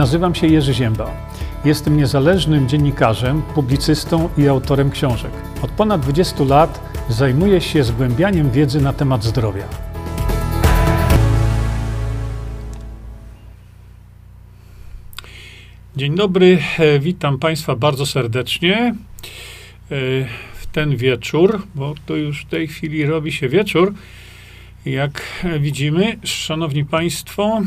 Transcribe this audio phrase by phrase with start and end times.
[0.00, 1.10] Nazywam się Jerzy Ziemba.
[1.64, 5.30] Jestem niezależnym dziennikarzem, publicystą i autorem książek.
[5.62, 9.64] Od ponad 20 lat zajmuję się zgłębianiem wiedzy na temat zdrowia.
[15.96, 18.94] Dzień dobry, e, witam Państwa bardzo serdecznie e,
[20.54, 23.94] w ten wieczór, bo to już w tej chwili robi się wieczór.
[24.86, 27.62] Jak widzimy, Szanowni Państwo,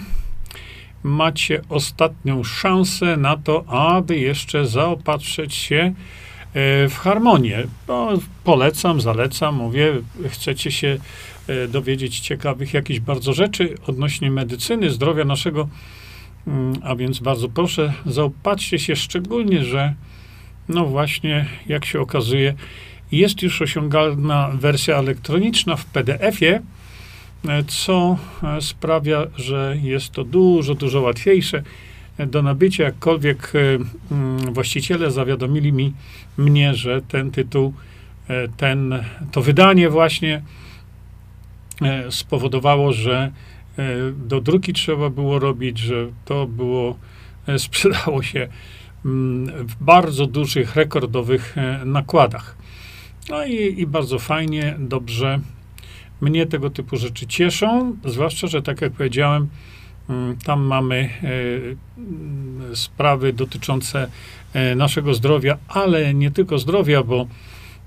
[1.03, 5.93] macie ostatnią szansę na to, aby jeszcze zaopatrzyć się
[6.53, 7.63] e, w harmonię.
[7.87, 8.09] No,
[8.43, 9.93] polecam, zalecam, mówię,
[10.29, 10.97] chcecie się
[11.47, 15.67] e, dowiedzieć ciekawych jakichś bardzo rzeczy odnośnie medycyny, zdrowia naszego,
[16.47, 19.93] mm, a więc bardzo proszę, zaopatrzcie się szczególnie, że
[20.69, 22.53] no właśnie, jak się okazuje,
[23.11, 26.61] jest już osiągalna wersja elektroniczna w PDF-ie,
[27.67, 31.63] co e, sprawia, że jest to dużo, dużo łatwiejsze
[32.27, 32.83] do nabycia.
[32.83, 33.59] Jakkolwiek e,
[34.11, 35.93] mm, właściciele zawiadomili mi,
[36.37, 37.73] mnie, że ten tytuł,
[38.57, 40.41] ten, to wydanie właśnie
[42.09, 43.31] spowodowało, że
[44.17, 46.97] do druki trzeba było robić, że to było,
[47.57, 48.47] sprzedało się
[49.05, 52.57] mm, w bardzo dużych, rekordowych nakładach.
[53.29, 55.39] No i, i bardzo fajnie, dobrze
[56.23, 59.47] mnie tego typu rzeczy cieszą, zwłaszcza, że tak jak powiedziałem,
[60.09, 61.29] mm, tam mamy e,
[61.97, 64.07] mm, sprawy dotyczące
[64.53, 67.27] e, naszego zdrowia, ale nie tylko zdrowia, bo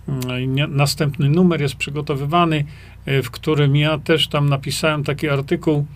[0.09, 2.65] mm, następny numer jest przygotowywany,
[3.07, 5.87] e, w którym ja też tam napisałem taki artykuł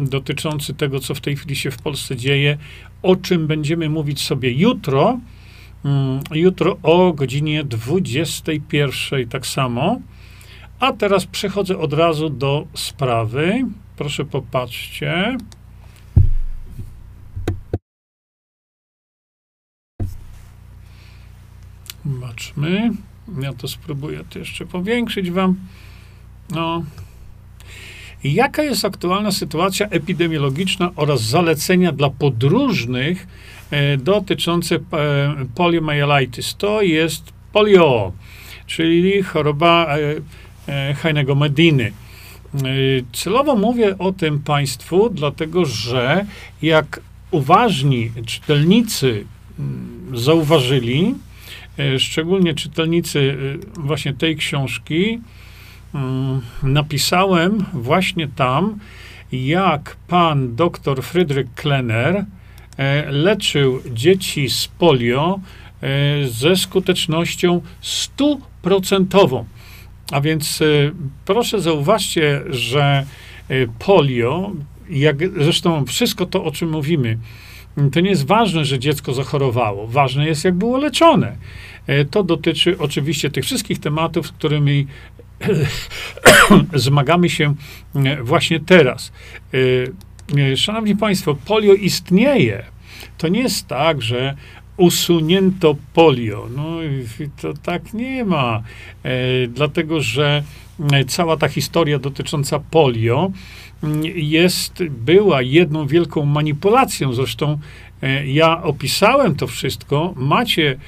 [0.00, 2.58] dotyczący tego, co w tej chwili się w Polsce dzieje,
[3.02, 5.18] o czym będziemy mówić sobie jutro.
[6.30, 10.00] Jutro o godzinie 21 tak samo.
[10.80, 13.64] A teraz przechodzę od razu do sprawy.
[13.96, 15.36] Proszę popatrzcie.
[22.04, 22.90] Zobaczmy.
[23.40, 25.56] Ja to spróbuję to jeszcze powiększyć wam.
[26.50, 26.82] No.
[28.24, 33.26] Jaka jest aktualna sytuacja epidemiologiczna oraz zalecenia dla podróżnych
[33.70, 34.80] e, dotyczące e,
[35.54, 36.56] poliomyelitis?
[36.56, 38.12] To jest polio,
[38.66, 39.98] czyli choroba e,
[40.94, 41.92] Heinego Mediny.
[42.54, 42.60] E,
[43.12, 46.26] celowo mówię o tym Państwu, dlatego że
[46.62, 49.24] jak uważni czytelnicy
[49.58, 51.14] mm, zauważyli,
[51.78, 53.36] e, szczególnie czytelnicy
[53.76, 55.20] właśnie tej książki,
[55.94, 58.78] mm, napisałem właśnie tam,
[59.32, 62.24] jak pan dr Friedrich Klenner
[63.10, 65.40] leczył dzieci z polio
[66.28, 69.44] ze skutecznością stuprocentową.
[70.12, 70.92] A więc y,
[71.24, 73.06] proszę zauważcie, że
[73.50, 74.52] y, polio,
[74.90, 77.18] jak zresztą wszystko to, o czym mówimy,
[77.92, 79.86] to nie jest ważne, że dziecko zachorowało.
[79.86, 81.36] Ważne jest, jak było leczone.
[81.88, 84.86] Y, to dotyczy oczywiście tych wszystkich tematów, z którymi
[86.74, 87.54] zmagamy się
[88.22, 89.12] właśnie teraz.
[90.56, 92.64] Szanowni Państwo, polio istnieje.
[93.18, 94.34] To nie jest tak, że
[94.78, 96.48] usunięto polio.
[96.56, 96.76] No
[97.40, 98.62] to tak nie ma,
[99.02, 100.42] e, dlatego że
[100.92, 103.30] e, cała ta historia dotycząca polio
[103.82, 107.12] mm, jest, była jedną wielką manipulacją.
[107.12, 107.58] Zresztą
[108.02, 110.14] e, ja opisałem to wszystko.
[110.16, 110.78] Macie,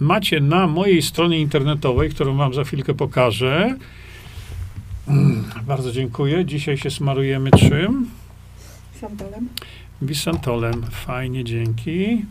[0.00, 3.76] macie na mojej stronie internetowej, którą wam za chwilkę pokażę.
[5.08, 6.44] Mm, bardzo dziękuję.
[6.44, 8.10] Dzisiaj się smarujemy czym?
[9.00, 9.48] Santolem.
[10.02, 10.82] Bisantolem.
[10.90, 12.24] Fajnie, dzięki.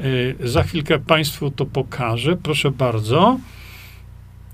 [0.00, 2.36] Y, za chwilkę Państwu to pokażę.
[2.42, 3.38] Proszę bardzo.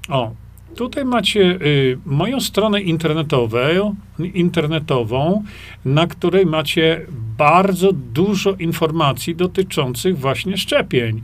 [0.09, 0.33] O,
[0.77, 3.95] tutaj macie y, moją stronę internetową,
[4.35, 5.45] internetową,
[5.85, 7.07] na której macie
[7.39, 11.23] bardzo dużo informacji dotyczących właśnie szczepień.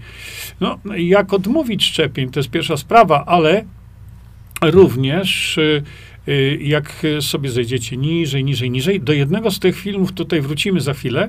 [0.61, 3.65] No, jak odmówić szczepień, to jest pierwsza sprawa, ale
[4.63, 5.83] również y,
[6.61, 11.29] jak sobie zejdziecie niżej, niżej, niżej, do jednego z tych filmów tutaj wrócimy za chwilę,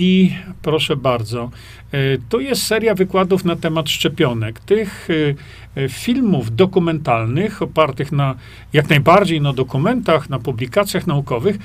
[0.00, 0.32] I
[0.62, 1.50] proszę bardzo,
[1.92, 1.98] e,
[2.28, 4.60] to jest seria wykładów na temat szczepionek.
[4.60, 5.08] Tych
[5.76, 8.34] e, e, filmów dokumentalnych, opartych na
[8.72, 11.58] jak najbardziej na dokumentach, na publikacjach naukowych.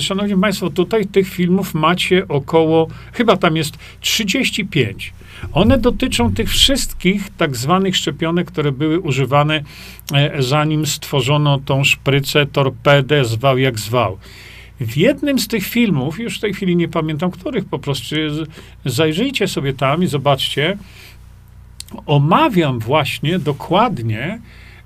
[0.00, 5.12] Szanowni Państwo, tutaj tych filmów macie około, chyba tam jest 35.
[5.52, 9.62] One dotyczą tych wszystkich tak zwanych szczepionek, które były używane
[10.38, 14.18] zanim stworzono tą szprycę, torpedę, zwał jak zwał.
[14.80, 18.16] W jednym z tych filmów, już w tej chwili nie pamiętam których, po prostu
[18.84, 20.76] zajrzyjcie sobie tam i zobaczcie,
[22.06, 24.40] omawiam właśnie dokładnie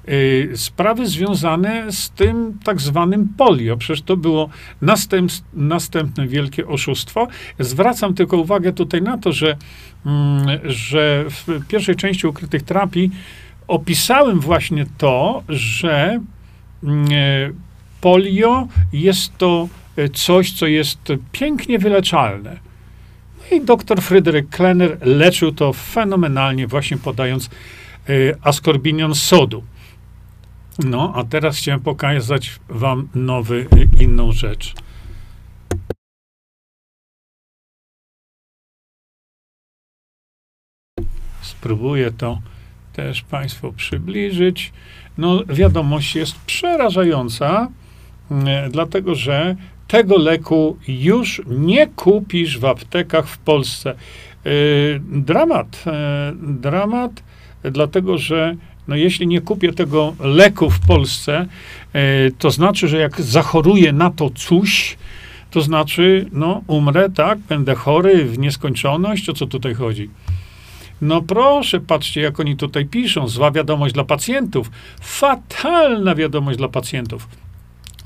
[0.09, 3.77] y, sprawy związane z tym tak zwanym polio.
[3.77, 4.49] Przecież to było
[4.83, 7.29] następ, następne wielkie oszustwo.
[7.59, 9.57] Zwracam tylko uwagę tutaj na to, że,
[10.07, 13.11] mm, że w pierwszej części ukrytych terapii
[13.69, 16.21] opisałem właśnie to, że
[16.83, 17.09] mm,
[18.01, 19.69] polio jest to
[20.13, 20.99] coś, co jest
[21.33, 22.59] pięknie wyleczalne.
[23.39, 27.51] No i dr Fryderyk Klenner leczył to fenomenalnie, właśnie podając
[28.09, 29.63] y, askorbinion sodu.
[30.79, 33.67] No, a teraz chciałem pokazać wam nowy,
[34.01, 34.75] y, inną rzecz.
[41.43, 42.39] Spróbuję to
[42.93, 44.73] też Państwu przybliżyć.
[45.19, 47.69] No, wiadomość jest przerażająca,
[48.31, 49.57] y, dlatego że
[49.89, 53.95] tego leku już nie kupisz w aptekach w Polsce.
[54.47, 55.91] Y, dramat, y,
[56.61, 57.23] dramat,
[57.63, 58.57] dlatego że
[58.89, 61.47] no jeśli nie kupię tego leku w Polsce,
[61.95, 64.97] y, to znaczy, że jak zachoruję na to coś,
[65.51, 70.11] to znaczy, no umrę, tak, będę chory w nieskończoność, o co tutaj chodzi?
[71.01, 73.29] No proszę, patrzcie, jak oni tutaj piszą.
[73.29, 74.71] Zła wiadomość dla pacjentów.
[75.01, 77.29] Fatalna wiadomość dla pacjentów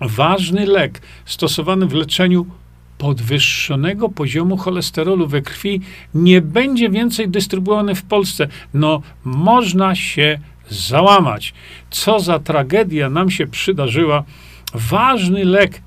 [0.01, 2.47] ważny lek stosowany w leczeniu
[2.99, 5.81] podwyższonego poziomu cholesterolu we krwi
[6.15, 8.49] nie będzie więcej dystrybuowany w Polsce.
[8.75, 10.39] No, można się
[10.71, 11.55] załamać.
[11.91, 14.25] Co za tragedia nam się przydarzyła.
[14.75, 15.83] Ważny lek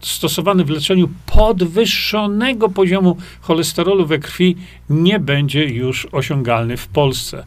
[0.00, 4.56] stosowany w leczeniu podwyższonego poziomu cholesterolu we krwi
[4.90, 7.44] nie będzie już osiągalny w Polsce.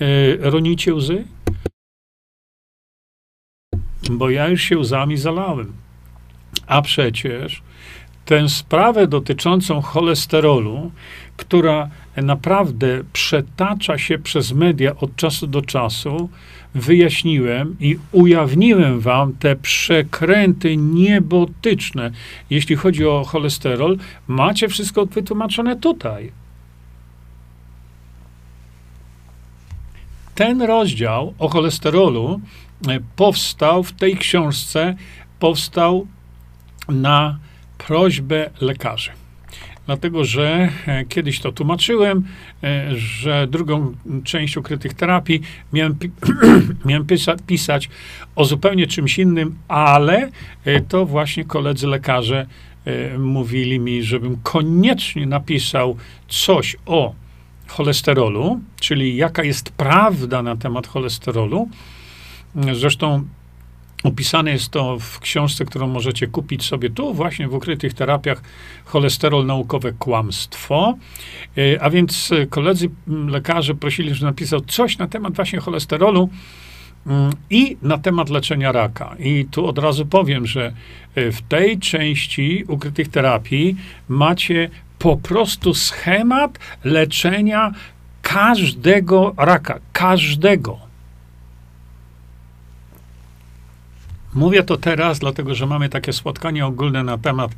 [0.00, 1.24] Yy, ronicie łzy?
[4.10, 5.72] Bo ja już się łzami zalałem.
[6.66, 7.62] A przecież
[8.24, 10.90] tę sprawę dotyczącą cholesterolu,
[11.36, 16.28] która naprawdę przetacza się przez media od czasu do czasu,
[16.74, 22.10] wyjaśniłem i ujawniłem wam te przekręty niebotyczne,
[22.50, 23.98] jeśli chodzi o cholesterol.
[24.26, 26.32] Macie wszystko wytłumaczone tutaj.
[30.34, 32.40] Ten rozdział o cholesterolu
[33.16, 34.94] powstał w tej książce,
[35.38, 36.06] powstał
[36.88, 37.38] na
[37.78, 39.10] prośbę lekarzy.
[39.86, 42.24] Dlatego, że e, kiedyś to tłumaczyłem,
[42.62, 43.94] e, że drugą
[44.24, 45.40] część ukrytych terapii
[45.72, 45.96] miałem,
[46.84, 47.88] miałem pisa pisać
[48.36, 50.30] o zupełnie czymś innym, ale
[50.88, 52.46] to właśnie koledzy lekarze
[53.18, 55.96] mówili mi, żebym koniecznie napisał
[56.28, 57.14] coś o
[57.66, 61.68] cholesterolu, czyli jaka jest prawda na temat cholesterolu,
[62.72, 63.24] Zresztą
[64.04, 68.42] Opisane jest to w książce, którą możecie kupić sobie tu, właśnie w ukrytych terapiach
[68.84, 70.94] cholesterol naukowe kłamstwo.
[71.58, 76.28] E, a więc e, koledzy lekarze prosili, że napisał coś na temat właśnie cholesterolu
[77.06, 79.16] mm, i na temat leczenia raka.
[79.18, 80.72] I tu od razu powiem, że
[81.14, 83.76] e, w tej części ukrytych terapii
[84.08, 87.72] macie po prostu schemat leczenia
[88.22, 90.87] każdego raka, każdego.
[94.38, 97.50] Mówię to teraz, dlatego że mamy takie spotkanie ogólne na temat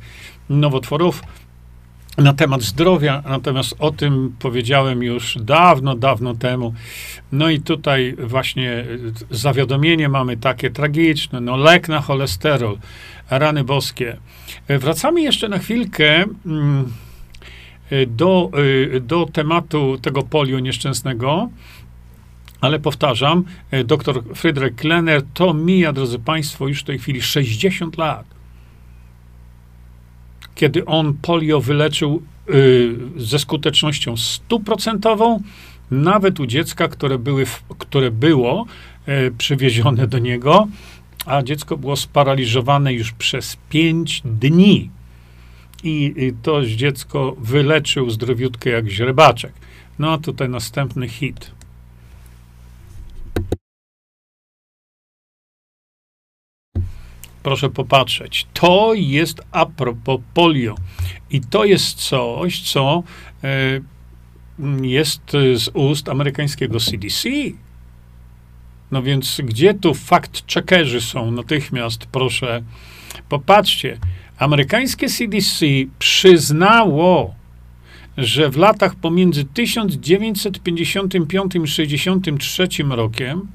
[0.49, 1.23] nowotworów,
[2.17, 6.73] na temat zdrowia, natomiast o tym powiedziałem już dawno, dawno temu.
[7.31, 8.85] No i tutaj właśnie
[9.31, 12.77] zawiadomienie mamy takie tragiczne, no lek na cholesterol,
[13.29, 14.17] rany boskie.
[14.69, 16.91] Wracamy jeszcze na chwilkę mm,
[18.07, 18.51] do,
[18.95, 21.49] y, do tematu tego polio nieszczęsnego.
[22.61, 27.97] Ale powtarzam, e, dr Friedrich Klenner to mija, drodzy Państwo, już w tej chwili 60
[27.97, 28.25] lat.
[30.55, 35.41] Kiedy on polio wyleczył y, ze skutecznością stuprocentową,
[35.91, 37.45] nawet u dziecka, które, były,
[37.77, 38.65] które było
[39.07, 40.67] y, przywiezione do niego,
[41.25, 44.89] a dziecko było sparaliżowane już przez 5 dni.
[45.83, 49.53] I, I to dziecko wyleczył zdrowiutkę jak źrebaczek.
[49.99, 51.51] No a tutaj następny hit.
[57.43, 58.47] Proszę popatrzeć.
[58.53, 60.75] To jest a propos polio.
[61.29, 63.03] I to jest coś, co
[63.43, 63.79] e,
[64.81, 65.21] jest
[65.55, 67.29] z ust amerykańskiego CDC.
[68.91, 72.63] No więc gdzie tu fakt checkerzy są natychmiast, proszę.
[73.29, 73.97] Popatrzcie,
[74.37, 75.65] amerykańskie CDC
[75.99, 77.35] przyznało,
[78.17, 83.47] że w latach pomiędzy 1955 i 1963 rokiem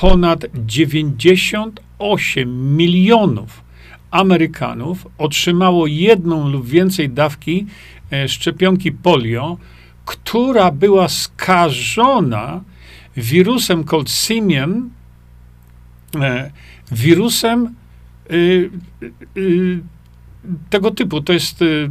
[0.00, 3.66] ponad 98 milionów
[4.10, 7.66] Amerykanów otrzymało jedną lub więcej dawki
[8.12, 9.58] e, szczepionki polio,
[10.04, 12.60] która była skażona
[13.16, 14.90] wirusem called simian,
[16.14, 16.50] e,
[16.92, 17.74] wirusem
[18.30, 18.70] y,
[19.36, 19.80] y,
[20.70, 21.20] tego typu.
[21.20, 21.90] To jest y,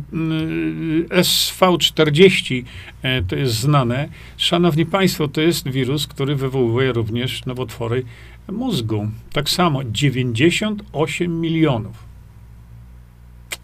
[1.09, 2.63] SV40,
[3.01, 4.09] e, to jest znane.
[4.37, 8.03] Szanowni Państwo, to jest wirus, który wywołuje również nowotwory
[8.51, 9.07] mózgu.
[9.33, 12.05] Tak samo 98 milionów.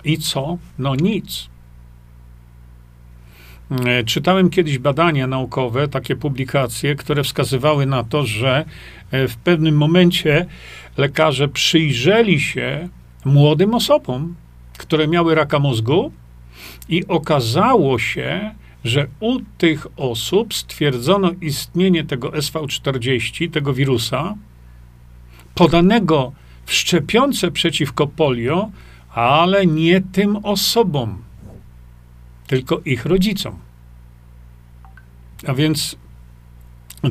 [0.03, 0.57] I co?
[0.79, 1.49] No nic.
[3.85, 8.65] E, czytałem kiedyś badania naukowe, takie publikacje, które wskazywały na to, że
[9.11, 10.45] e, w pewnym momencie
[10.97, 12.89] lekarze przyjrzeli się
[13.25, 14.35] młodym osobom,
[14.81, 16.11] które miały raka mózgu,
[16.89, 24.35] i okazało się, że u tych osób stwierdzono istnienie tego SV40, tego wirusa,
[25.55, 26.31] podanego
[26.65, 28.69] w szczepionce przeciwko polio,
[29.13, 31.23] ale nie tym osobom,
[32.47, 33.59] tylko ich rodzicom.
[35.47, 35.95] A więc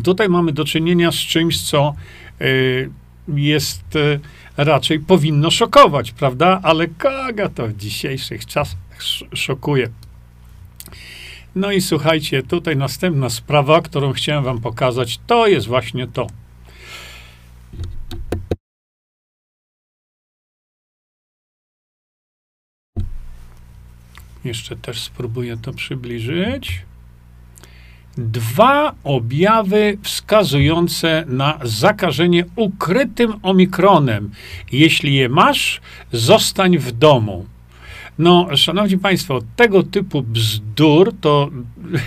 [0.04, 1.94] tutaj mamy do czynienia z czymś, co
[2.40, 2.90] y,
[3.38, 4.20] jest y,
[4.56, 6.60] raczej powinno szokować, prawda?
[6.62, 8.78] Ale kogo to w dzisiejszych czasach
[9.34, 9.88] szokuje?
[11.54, 16.26] No i słuchajcie, tutaj następna sprawa, którą chciałem wam pokazać, to jest właśnie to.
[24.44, 26.89] Jeszcze też spróbuję to przybliżyć.
[28.18, 34.30] Dwa objawy wskazujące na zakażenie ukrytym omikronem.
[34.72, 35.80] Jeśli je masz,
[36.12, 37.46] zostań w domu.
[38.18, 41.50] No, szanowni państwo, tego typu bzdur to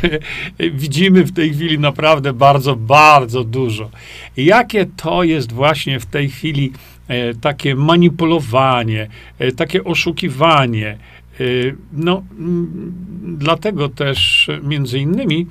[0.73, 3.89] widzimy w tej chwili naprawdę bardzo, bardzo dużo.
[4.37, 6.71] Jakie to jest właśnie w tej chwili
[7.07, 9.07] e, takie manipulowanie,
[9.39, 10.97] e, takie oszukiwanie,
[11.39, 12.93] Y, no, mm,
[13.37, 15.47] dlatego też między innymi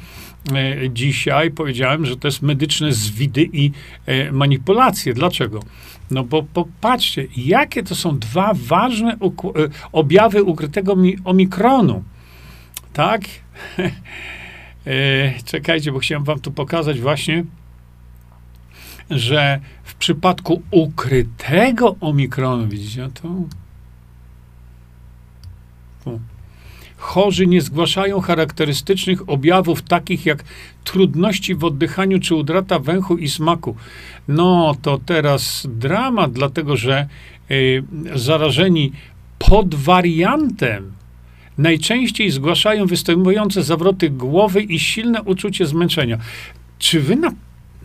[0.91, 3.71] dzisiaj powiedziałem, że to jest medyczne zwidy i
[4.09, 5.15] y, manipulacje.
[5.15, 5.61] Dlaczego?
[6.11, 9.17] No bo popatrzcie, jakie to są dwa ważne
[9.93, 12.05] objawy ukrytego omikronu.
[12.93, 13.21] Tak?
[15.45, 17.45] Czekajcie, bo chciałem wam tu pokazać właśnie,
[19.11, 23.29] że w przypadku ukrytego omikronu, widzicie to?
[27.03, 30.45] Chorzy nie zgłaszają charakterystycznych objawów takich jak
[30.85, 33.77] trudności w oddychaniu czy utrata węchu i smaku.
[34.29, 37.09] No to teraz dramat, dlatego że
[37.51, 38.93] y, zarażeni
[39.39, 40.93] podwariantem
[41.59, 46.19] najczęściej zgłaszają występujące zawroty głowy i silne uczucie zmęczenia.
[46.79, 47.33] Czy wy na,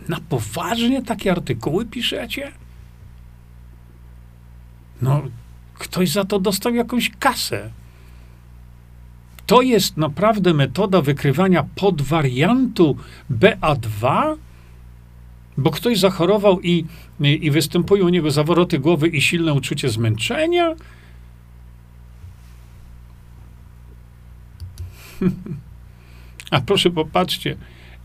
[0.08, 2.52] na poważnie takie artykuły piszecie?
[5.02, 5.22] No,
[5.74, 7.70] ktoś za to dostał jakąś kasę
[9.48, 12.96] to jest naprawdę metoda wykrywania podwariantu
[13.30, 14.34] BA2?
[15.56, 16.84] Bo ktoś zachorował i,
[17.20, 20.74] i, i występują u niego zawroty głowy i silne uczucie zmęczenia?
[26.50, 27.56] A proszę popatrzcie,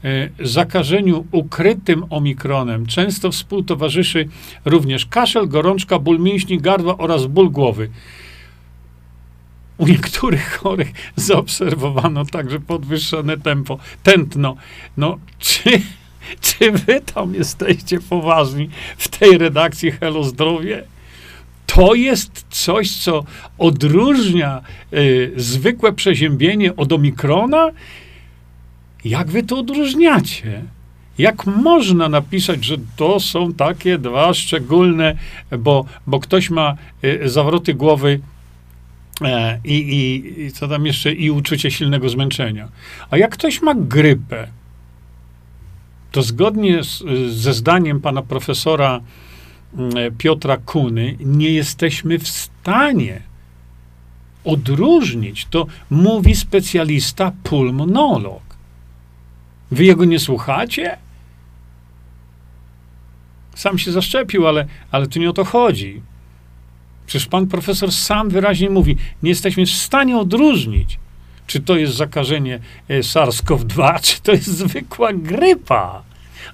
[0.04, 4.30] e, zakażeniu ukrytym omikronem często współtowarzyszy
[4.66, 7.90] również kaszel, gorączka, ból mięśni, gardła oraz ból głowy.
[9.78, 14.56] U niektórych chorych zaobserwowano także podwyższone tempo, tętno.
[14.98, 15.82] No, czy,
[16.42, 20.84] czy wy tam jesteście poważni w tej redakcji Hello Zdrowie?
[21.66, 23.24] To jest coś, co
[23.58, 24.62] odróżnia
[24.94, 27.70] y, zwykłe przeziębienie od omikrona?
[29.06, 30.62] Jak wy to odróżniacie?
[31.18, 35.18] Jak można napisać, że to są takie dwa szczególne,
[35.60, 38.20] bo, bo ktoś ma y, zawroty głowy
[39.64, 42.70] i, i, i co tam jeszcze, i uczucie silnego zmęczenia.
[43.10, 44.48] A jak ktoś ma grypę,
[46.12, 49.02] to zgodnie z, ze zdaniem pana profesora
[49.78, 53.22] mm, e, Piotra Kuny, nie jesteśmy w stanie
[54.44, 55.46] odróżnić.
[55.46, 58.42] To mówi specjalista pulmonolog.
[59.72, 60.98] Wy jego nie słuchacie?
[63.56, 66.02] Sam się zaszczepił, ale, ale tu nie o to chodzi.
[67.08, 71.00] Przecież pan profesor sam wyraźnie mówi, nie jesteśmy w stanie odróżnić,
[71.48, 76.04] czy to jest zakażenie e, SARS-CoV-2, czy to jest zwykła grypa.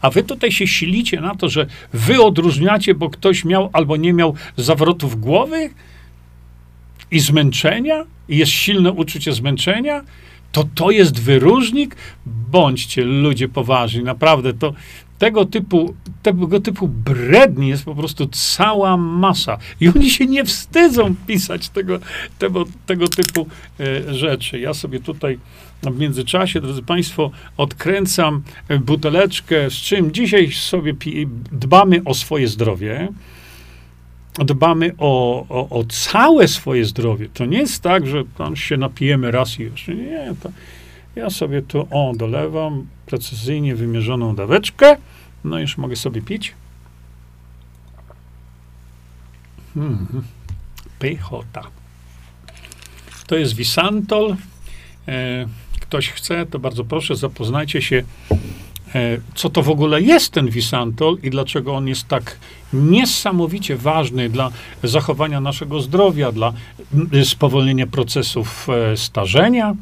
[0.01, 4.13] A wy tutaj się silicie na to, że wy odróżniacie, bo ktoś miał albo nie
[4.13, 5.69] miał zawrotów głowy
[7.11, 10.03] i zmęczenia, i jest silne uczucie zmęczenia,
[10.51, 11.95] to to jest wyróżnik?
[12.25, 14.53] Bądźcie ludzie poważni, naprawdę.
[14.53, 14.73] To,
[15.19, 19.57] tego typu, tego typu bredni jest po prostu cała masa.
[19.81, 21.99] I oni się nie wstydzą pisać tego,
[22.39, 23.47] tego, tego typu
[23.79, 24.59] e, rzeczy.
[24.59, 25.39] Ja sobie tutaj
[25.83, 28.41] w międzyczasie, drodzy Państwo, odkręcam
[28.79, 30.93] buteleczkę, z czym dzisiaj sobie
[31.51, 33.07] dbamy o swoje zdrowie.
[34.45, 37.29] Dbamy o, o, o całe swoje zdrowie.
[37.33, 39.87] To nie jest tak, że tam się napijemy raz i już.
[39.87, 40.33] Nie,
[41.15, 44.97] ja sobie tu, o, dolewam precyzyjnie wymierzoną daweczkę,
[45.43, 46.53] no już mogę sobie pić.
[49.73, 50.23] Hmm.
[50.99, 51.63] Pychota.
[53.27, 54.35] To jest Visantol.
[55.07, 55.45] E,
[55.79, 58.03] ktoś chce, to bardzo proszę, zapoznajcie się,
[59.35, 62.37] co to w ogóle jest ten Visantol i dlaczego on jest tak
[62.73, 64.51] niesamowicie ważny dla
[64.83, 66.53] zachowania naszego zdrowia, dla
[67.23, 69.75] spowolnienia procesów e, starzenia.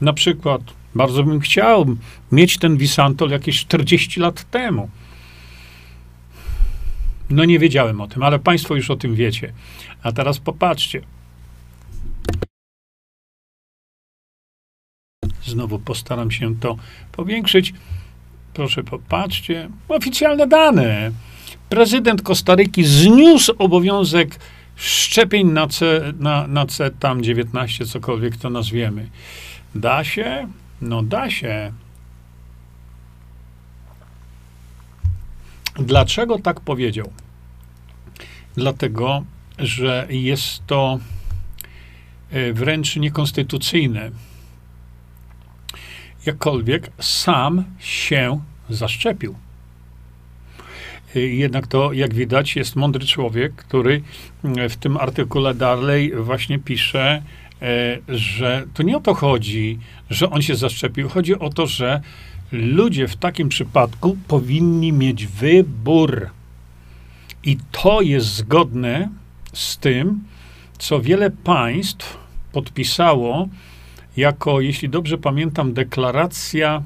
[0.00, 0.62] Na przykład,
[0.94, 1.86] bardzo bym chciał
[2.32, 4.90] mieć ten Visantol jakieś 40 lat temu.
[7.30, 9.52] No nie wiedziałem o tym, ale Państwo już o tym wiecie.
[10.02, 11.02] A teraz popatrzcie.
[15.44, 16.76] Znowu postaram się to
[17.12, 17.72] powiększyć.
[18.54, 19.68] Proszę popatrzcie.
[19.88, 21.10] Oficjalne dane.
[21.68, 24.38] Prezydent Kostaryki zniósł obowiązek
[24.76, 29.08] szczepień na C, na, na C tam 19, cokolwiek to nazwiemy.
[29.74, 30.48] Da się?
[30.80, 31.72] No da się.
[35.78, 37.12] Dlaczego tak powiedział?
[38.54, 39.24] Dlatego,
[39.58, 40.98] że jest to
[42.30, 44.10] e, wręcz niekonstytucyjne.
[46.26, 49.34] Jakkolwiek sam się zaszczepił.
[51.16, 54.02] E, jednak to, jak widać, jest mądry człowiek, który
[54.44, 57.22] e, w tym artykule dalej właśnie pisze,
[58.08, 59.78] że to nie o to chodzi,
[60.10, 61.08] że on się zaszczepił.
[61.08, 62.00] Chodzi o to, że
[62.52, 66.30] ludzie w takim przypadku powinni mieć wybór.
[67.44, 69.08] I to jest zgodne
[69.52, 70.20] z tym,
[70.78, 72.18] co wiele państw
[72.52, 73.48] podpisało
[74.16, 76.82] jako, jeśli dobrze pamiętam, deklaracja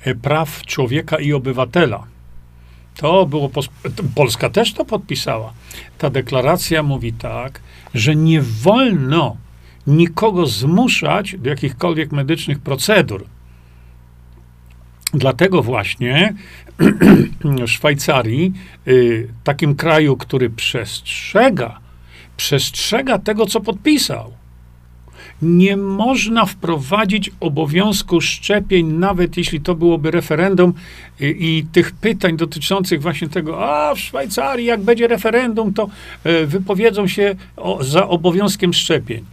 [0.00, 2.06] e, praw człowieka i obywatela.
[2.96, 3.50] To było,
[4.14, 5.52] Polska też to podpisała.
[5.98, 7.60] Ta deklaracja mówi tak,
[7.94, 9.36] że nie wolno
[9.86, 13.24] nikogo zmuszać do jakichkolwiek medycznych procedur.
[15.14, 16.34] Dlatego właśnie
[17.44, 18.52] w Szwajcarii,
[18.88, 21.78] y, takim kraju, który przestrzega,
[22.36, 24.32] przestrzega tego, co podpisał.
[25.42, 30.74] Nie można wprowadzić obowiązku szczepień, nawet jeśli to byłoby referendum
[31.20, 35.88] i, y, i tych pytań dotyczących właśnie tego, a w Szwajcarii, jak będzie referendum, to
[36.26, 39.24] y, wypowiedzą się o, za obowiązkiem szczepień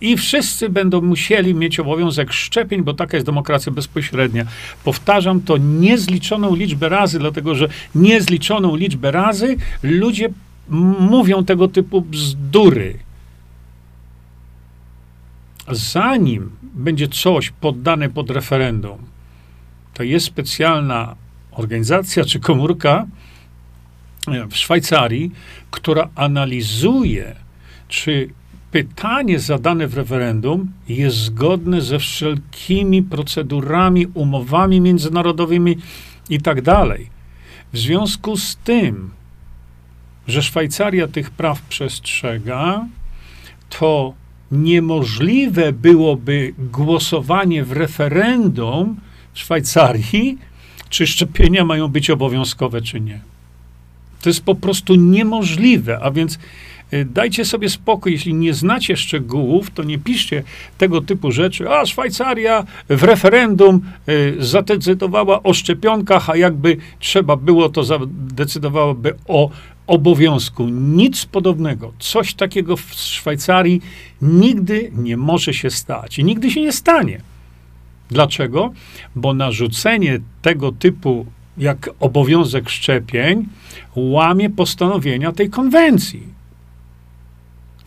[0.00, 4.44] i wszyscy będą musieli mieć obowiązek szczepień, bo taka jest demokracja bezpośrednia.
[4.84, 10.28] Powtarzam to niezliczoną liczbę razy, dlatego że niezliczoną liczbę razy ludzie
[11.00, 12.98] mówią tego typu bzdury.
[15.70, 18.98] Zanim będzie coś poddane pod referendum,
[19.94, 21.16] to jest specjalna
[21.50, 23.06] organizacja czy komórka
[24.50, 25.32] w Szwajcarii,
[25.70, 27.36] która analizuje,
[27.88, 28.28] czy
[28.70, 35.76] pytanie zadane w referendum jest zgodne ze wszelkimi procedurami, umowami międzynarodowymi
[36.30, 37.10] i tak dalej.
[37.72, 39.10] W związku z tym,
[40.26, 42.86] że Szwajcaria tych praw przestrzega,
[43.78, 44.14] to
[44.50, 48.96] niemożliwe byłoby głosowanie w referendum
[49.32, 50.38] w Szwajcarii,
[50.88, 53.20] czy szczepienia mają być obowiązkowe, czy nie.
[54.22, 56.38] To jest po prostu niemożliwe, a więc
[57.04, 60.42] dajcie sobie spokój, jeśli nie znacie szczegółów, to nie piszcie
[60.78, 61.70] tego typu rzeczy.
[61.70, 69.50] A Szwajcaria w referendum y, zadecydowała o szczepionkach, a jakby trzeba było, to zadecydowałaby o
[69.86, 70.68] obowiązku.
[70.68, 71.92] Nic podobnego.
[71.98, 73.80] Coś takiego w Szwajcarii
[74.22, 77.20] nigdy nie może się stać i nigdy się nie stanie.
[78.10, 78.72] Dlaczego?
[79.16, 81.26] Bo narzucenie tego typu
[81.58, 83.46] jak obowiązek szczepień
[83.96, 86.39] łamie postanowienia tej konwencji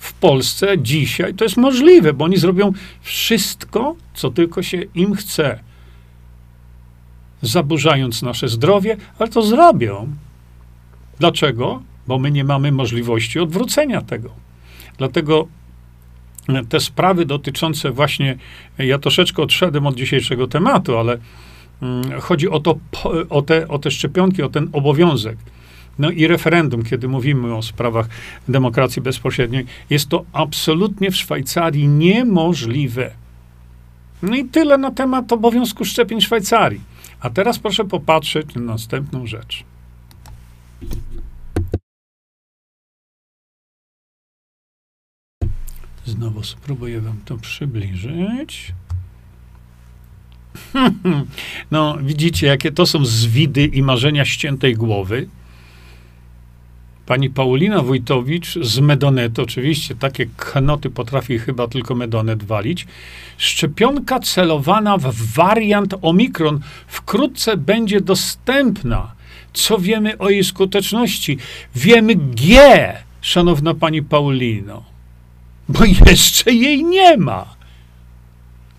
[0.04, 5.60] w Polsce dzisiaj to jest możliwe, bo oni zrobią wszystko, co tylko się im chce,
[7.42, 10.08] zaburzając nasze zdrowie, ale to zrobią.
[11.20, 11.82] Dlaczego?
[12.08, 14.30] Bo my nie mamy możliwości odwrócenia tego.
[14.98, 15.48] Dlatego
[16.70, 18.38] te sprawy dotyczące właśnie,
[18.78, 21.18] ja troszeczkę odszedłem od dzisiejszego tematu, ale
[21.82, 22.78] mm, chodzi o, to,
[23.30, 25.38] o, te, o te szczepionki, o ten obowiązek.
[26.00, 28.08] No i referendum, kiedy mówimy o sprawach
[28.48, 33.12] demokracji bezpośredniej, jest to absolutnie w Szwajcarii niemożliwe.
[34.22, 36.82] No i tyle na temat obowiązku szczepień Szwajcarii.
[37.20, 39.64] A teraz proszę popatrzeć na następną rzecz.
[46.06, 48.74] Znowu spróbuję wam to przybliżyć.
[51.72, 55.28] No, widzicie, jakie to są zwidy i marzenia ściętej głowy.
[57.06, 62.88] Pani Paulina Wójtowicz z Medonetu, oczywiście takie knoty potrafi chyba tylko Medonet walić.
[63.38, 69.12] Szczepionka celowana w wariant Omikron wkrótce będzie dostępna.
[69.54, 71.38] Co wiemy o jej skuteczności?
[71.76, 72.58] Wiemy G,
[73.22, 74.84] szanowna pani Paulino,
[75.70, 77.56] bo jeszcze jej nie ma.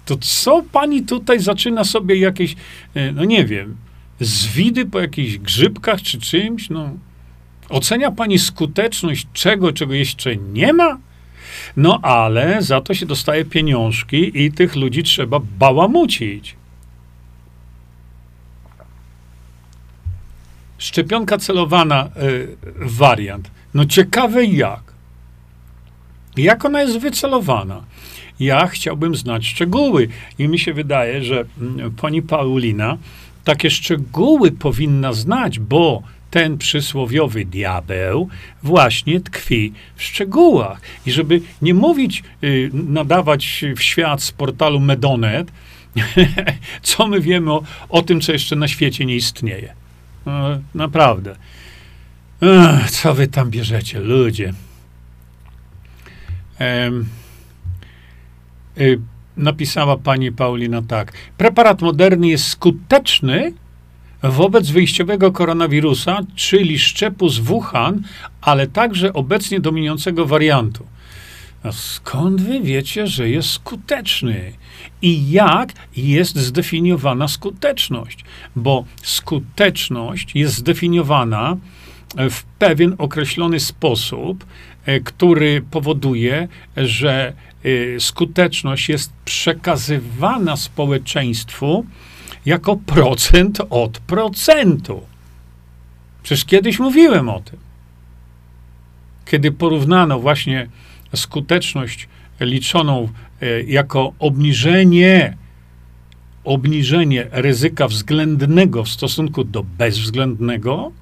[0.04, 2.56] To co pani tutaj zaczyna sobie jakieś,
[2.94, 3.76] e, no nie wiem,
[4.20, 6.70] zwidy po jakichś grzybkach czy czymś?
[6.70, 6.90] No,
[7.68, 10.98] ocenia pani skuteczność czego, czego jeszcze nie ma?
[11.76, 16.56] No ale za to się dostaje pieniążki i tych ludzi trzeba bałamucić.
[20.78, 23.50] Szczepionka celowana, y, wariant.
[23.74, 24.82] No ciekawe jak.
[26.36, 27.84] Jak ona jest wycelowana?
[28.40, 32.98] Ja chciałbym znać szczegóły i mi się wydaje, że mm, pani Paulina
[33.44, 36.02] takie szczegóły powinna znać, bo
[36.34, 38.28] ten przysłowiowy diabeł
[38.62, 40.80] właśnie tkwi w szczegółach.
[41.06, 45.52] I żeby nie mówić, y, nadawać w świat z portalu Medonet,
[46.82, 49.74] co my wiemy o, o tym, co jeszcze na świecie nie istnieje.
[50.26, 50.32] No,
[50.74, 51.36] naprawdę.
[52.90, 54.52] Co wy tam bierzecie, ludzie?
[58.80, 59.00] Y,
[59.36, 61.12] napisała pani Paulina tak.
[61.36, 63.52] Preparat moderny jest skuteczny
[64.30, 68.02] wobec wyjściowego koronawirusa, czyli szczepu z Wuhan,
[68.40, 70.86] ale także obecnie dominującego wariantu.
[71.62, 74.52] A skąd wy wiecie, że jest skuteczny?
[75.02, 78.24] I jak jest zdefiniowana skuteczność?
[78.56, 81.56] Bo skuteczność jest zdefiniowana
[82.16, 84.44] w pewien określony sposób,
[84.86, 87.32] e, który powoduje, że
[87.64, 91.86] e, skuteczność jest przekazywana społeczeństwu
[92.46, 95.02] jako procent od procentu.
[96.22, 97.58] Przecież kiedyś mówiłem o tym.
[99.24, 100.68] Kiedy porównano właśnie
[101.14, 102.08] skuteczność
[102.40, 103.08] liczoną
[103.40, 105.36] e, jako obniżenie,
[106.44, 110.92] obniżenie ryzyka względnego w stosunku do bezwzględnego,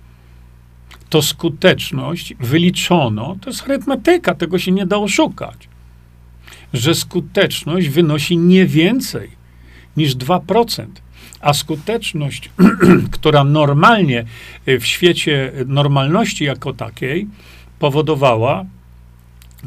[1.08, 5.68] to skuteczność wyliczono, to jest arytmetyka, tego się nie da oszukać,
[6.72, 9.30] że skuteczność wynosi nie więcej
[9.96, 10.86] niż 2%.
[11.42, 12.50] A skuteczność,
[13.10, 14.24] która normalnie
[14.66, 17.26] w świecie normalności jako takiej
[17.78, 18.64] powodowała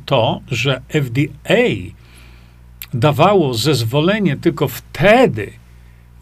[0.05, 1.65] to, że FDA
[2.93, 5.53] dawało zezwolenie tylko wtedy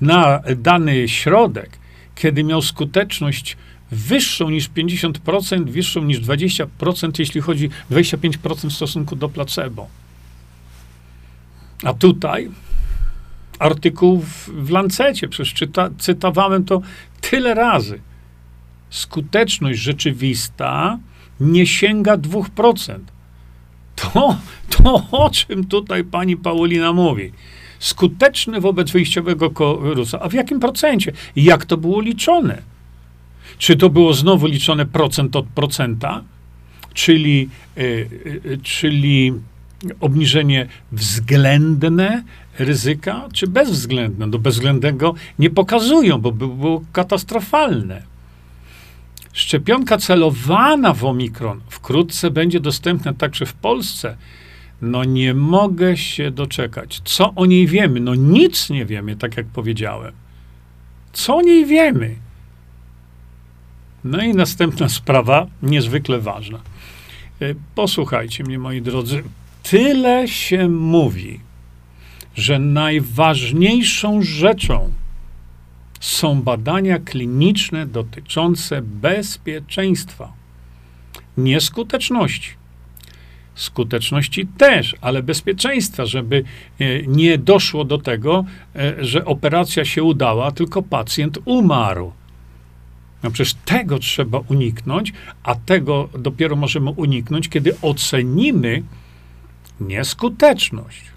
[0.02, 1.78] na dany środek,
[2.16, 3.58] kiedy miał skuteczność
[3.92, 9.88] wyższą niż 50%, wyższą niż 20%, jeśli chodzi 25% w stosunku do placebo.
[11.84, 12.50] A tutaj
[13.60, 16.82] artykuł w, w Lancecie, przecież czyta, cytowałem to
[17.22, 18.00] tyle razy.
[18.90, 21.00] Skuteczność rzeczywista
[21.40, 23.00] nie sięga 2%.
[23.96, 24.38] To,
[24.70, 27.32] to o czym tutaj pani Paulina mówi.
[27.80, 30.20] Skuteczny wobec wyjściowego wirusa.
[30.20, 31.12] A w jakim procencie?
[31.36, 32.62] Jak to było liczone?
[33.58, 36.24] Czy to było znowu liczone procent od procenta?
[36.94, 37.82] Czyli, y,
[38.46, 39.34] y, czyli
[40.00, 42.24] obniżenie względne
[42.60, 44.30] ryzyka, czy bezwzględne?
[44.30, 48.04] Do bezwzględnego nie pokazują, bo by było katastrofalne.
[49.34, 54.18] Szczepionka celowana w omikron wkrótce będzie dostępna także w Polsce.
[54.82, 57.02] No nie mogę się doczekać.
[57.06, 58.00] Co o niej wiemy?
[58.00, 60.12] No nic nie wiemy, tak jak powiedziałem.
[61.14, 62.16] Co o niej wiemy?
[64.04, 66.60] No i następna sprawa, niezwykle ważna.
[67.42, 69.24] E, posłuchajcie mnie, moi drodzy.
[69.64, 71.40] Tyle się mówi,
[72.36, 74.92] że najważniejszą rzeczą
[76.00, 80.34] są badania kliniczne dotyczące bezpieczeństwa,
[81.38, 82.50] nieskuteczności.
[83.56, 86.44] Skuteczności też, ale bezpieczeństwa, żeby
[86.80, 92.12] e, nie doszło do tego, e, że operacja się udała, tylko pacjent umarł.
[93.24, 98.84] No przecież tego trzeba uniknąć, a tego dopiero możemy uniknąć, kiedy ocenimy
[99.80, 101.13] nieskuteczność,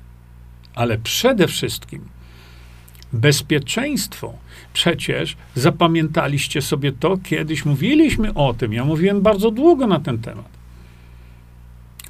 [0.77, 2.01] ale przede wszystkim
[3.13, 4.33] bezpieczeństwo.
[4.73, 8.73] Przecież zapamiętaliście sobie to, kiedyś mówiliśmy o tym.
[8.73, 10.57] Ja mówiłem bardzo długo na ten temat.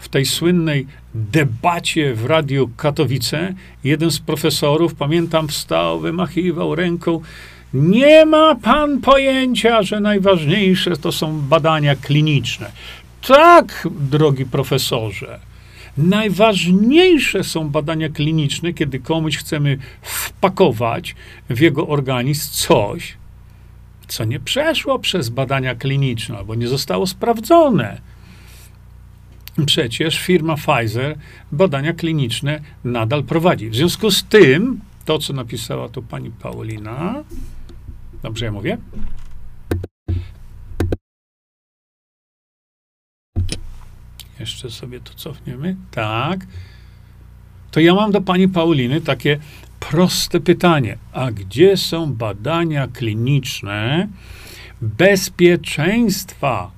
[0.00, 7.20] W tej słynnej debacie w Radiu Katowice jeden z profesorów, pamiętam, wstał, wymachiwał ręką.
[7.74, 12.72] Nie ma pan pojęcia, że najważniejsze to są badania kliniczne.
[13.26, 15.40] Tak, drogi profesorze.
[15.98, 21.14] Najważniejsze są badania kliniczne, kiedy komuś chcemy wpakować
[21.50, 23.16] w jego organizm coś,
[24.08, 28.00] co nie przeszło przez badania kliniczne albo nie zostało sprawdzone.
[29.66, 31.18] Przecież firma Pfizer
[31.52, 33.70] badania kliniczne nadal prowadzi.
[33.70, 37.24] W związku z tym, to co napisała tu pani Paulina,
[38.22, 38.78] dobrze ja mówię?
[44.40, 45.76] Jeszcze sobie to cofniemy.
[45.90, 46.46] Tak.
[47.70, 49.38] To ja mam do pani Pauliny takie
[49.80, 50.98] proste pytanie.
[51.12, 54.08] A gdzie są badania kliniczne
[54.80, 56.70] bezpieczeństwa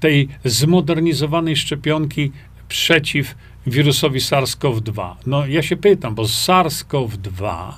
[0.00, 2.32] tej zmodernizowanej szczepionki
[2.68, 3.34] przeciw
[3.66, 5.14] wirusowi SARS-CoV-2?
[5.26, 7.72] No ja się pytam, bo SARS-CoV-2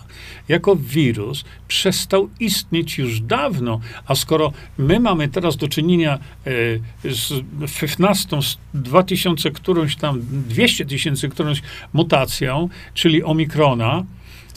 [0.49, 6.19] jako wirus przestał istnieć już dawno, a skoro my mamy teraz do czynienia
[7.05, 7.43] e, z
[7.81, 14.05] 15, z 2000 którąś tam, 200 tysięcy którąś mutacją, czyli omikrona,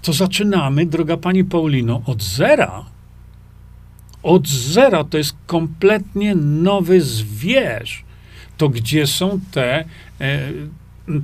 [0.01, 2.85] to zaczynamy, droga pani Paulino, od zera.
[4.23, 8.03] Od zera to jest kompletnie nowy zwierz.
[8.57, 9.85] To gdzie są te,
[10.21, 10.39] e,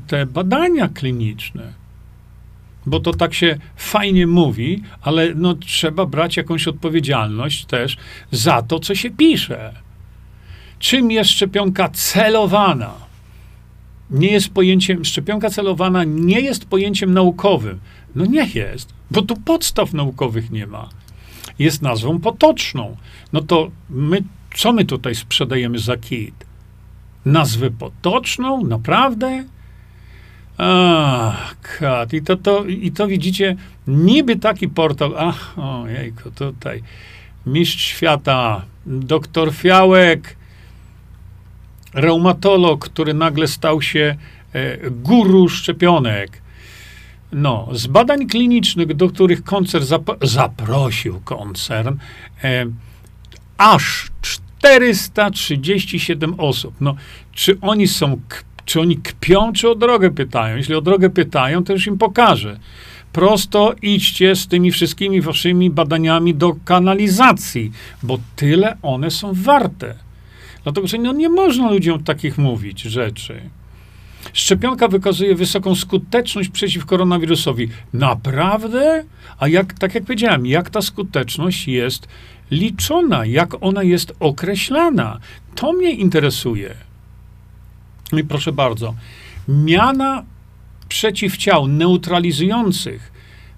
[0.08, 1.80] te badania kliniczne?
[2.86, 7.98] bo to tak się fajnie mówi, ale no, trzeba brać jakąś odpowiedzialność też
[8.32, 9.74] za to, co się pisze.
[10.80, 12.94] Czym jest szczepionka celowana?
[14.12, 17.80] Nie jest pojęciem, szczepionka celowana nie jest pojęciem naukowym.
[18.16, 20.90] No nie jest, bo tu podstaw naukowych nie ma.
[21.60, 22.98] Jest nazwą potoczną.
[23.34, 24.24] No to my,
[24.56, 26.49] co my tutaj sprzedajemy za kit?
[27.32, 28.66] Nazwę potoczną?
[28.66, 29.44] Naprawdę?
[30.58, 32.14] Ach, kat.
[32.14, 33.56] I to, to, I to widzicie,
[33.88, 35.14] niby taki portal.
[35.18, 36.84] Ach, ojejku, tutaj.
[37.46, 40.36] Mistrz świata, doktor Fiałek,
[41.94, 44.16] reumatolog, który nagle stał się
[44.54, 46.42] e, guru szczepionek.
[47.32, 51.98] No, z badań klinicznych, do których koncern zap zaprosił koncern,
[52.44, 52.66] e,
[53.58, 54.08] aż
[54.60, 56.74] 437 osób.
[56.82, 56.96] No,
[57.32, 58.22] czy oni są
[58.66, 60.58] czy oni kpią, czy o drogę pytają?
[60.58, 62.60] Jeśli o drogę pytają, to już im pokażę.
[63.12, 67.72] Prosto idźcie z tymi wszystkimi waszymi badaniami do kanalizacji,
[68.04, 69.96] bo tyle one są warte.
[70.64, 73.42] Dlatego, że no nie można ludziom takich mówić rzeczy.
[74.34, 77.70] Szczepionka wykazuje wysoką skuteczność przeciw koronawirusowi.
[77.94, 79.04] Naprawdę?
[79.40, 82.08] A jak, tak jak powiedziałem, jak ta skuteczność jest
[82.52, 85.20] liczona, jak ona jest określana?
[85.56, 86.76] To mnie interesuje.
[88.18, 88.96] I proszę bardzo,
[89.48, 90.24] miana
[90.90, 93.12] przeciwciał neutralizujących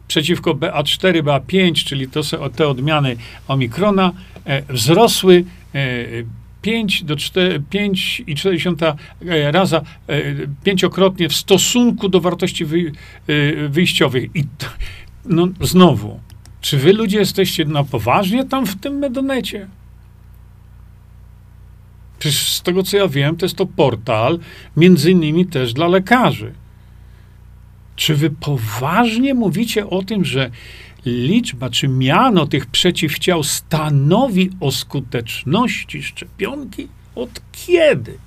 [0.07, 4.11] przeciwko BA4, BA5, czyli to są te odmiany omikrona,
[4.45, 6.05] e, wzrosły e,
[6.61, 10.23] 5 do 4, 5,4 e, raza, e,
[10.63, 12.91] pięciokrotnie w stosunku do wartości wy,
[13.27, 14.29] e, wyjściowych.
[14.35, 14.67] I to,
[15.25, 16.19] no, znowu,
[16.61, 19.67] czy wy ludzie jesteście na poważnie tam w tym medonecie?
[22.19, 24.39] Przecież z tego, co ja wiem, to jest to portal,
[24.77, 26.53] między innymi też dla lekarzy.
[27.95, 30.51] Czy wy poważnie mówicie o tym, że
[31.05, 36.87] liczba czy miano tych przeciwciał stanowi o skuteczności szczepionki?
[37.15, 38.17] Od kiedy?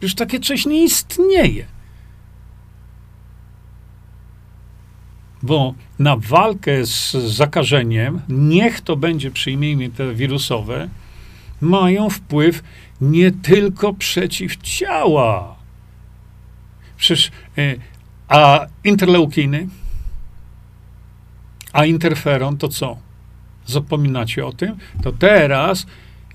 [0.00, 1.64] Już takie coś nie istnieje.
[5.42, 10.88] Bo na walkę z zakażeniem, niech to będzie, przyjmijmy te wirusowe,
[11.60, 12.62] mają wpływ
[13.00, 15.56] nie tylko przeciwciała.
[16.96, 17.74] Przecież, e,
[18.28, 19.68] a interleukiny,
[21.72, 22.96] a interferon to co?
[23.66, 24.76] Zapominacie o tym?
[25.02, 25.86] To teraz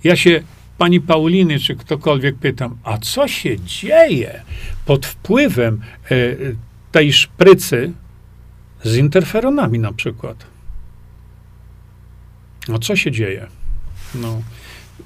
[0.04, 0.44] ja się
[0.78, 4.42] pani Pauliny czy ktokolwiek pytam, a co się dzieje
[4.86, 6.16] pod wpływem e,
[6.92, 7.92] tej szprycy
[8.88, 10.46] z interferonami na przykład?
[12.68, 13.48] No co się dzieje?
[14.16, 14.42] No,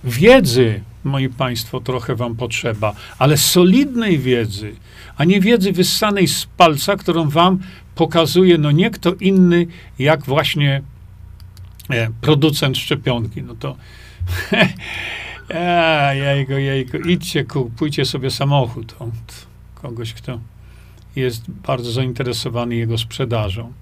[0.03, 4.75] wiedzy, moi Państwo, trochę Wam potrzeba, ale solidnej wiedzy,
[5.17, 7.59] a nie wiedzy wyssanej z palca, którą Wam
[7.95, 9.67] pokazuje no nie kto inny,
[9.99, 10.81] jak właśnie
[11.89, 13.43] e, producent szczepionki.
[13.43, 13.75] No to
[15.55, 20.39] a, jejko, jejko, idźcie, kupujcie sobie samochód od kogoś, kto
[21.15, 23.73] jest bardzo zainteresowany jego sprzedażą.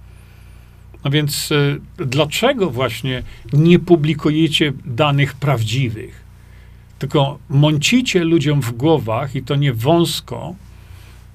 [1.03, 6.23] No więc y, dlaczego właśnie nie publikujecie danych prawdziwych?
[6.99, 10.55] Tylko mącicie ludziom w głowach i to nie wąsko,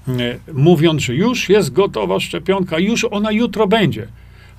[0.07, 4.07] y, mówiąc, że już jest gotowa szczepionka, już ona jutro będzie.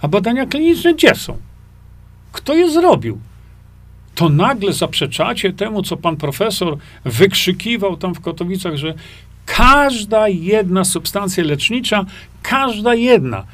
[0.02, 1.36] A badania kliniczne gdzie są?
[2.32, 3.18] Kto je zrobił?
[4.14, 8.94] To nagle zaprzeczacie temu, co pan profesor wykrzykiwał tam w Katowicach, że
[9.46, 12.04] każda jedna substancja lecznicza,
[12.42, 13.46] każda jedna,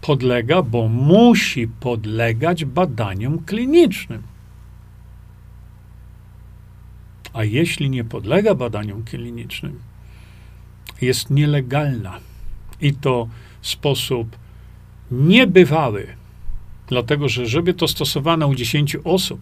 [0.00, 4.22] podlega, bo musi podlegać badaniom klinicznym.
[7.32, 9.80] A jeśli nie podlega badaniom klinicznym,
[11.00, 12.18] jest nielegalna.
[12.80, 13.28] I to
[13.60, 14.36] w sposób
[15.10, 16.06] niebywały.
[16.86, 19.40] Dlatego, że żeby to stosowano u 10 osób,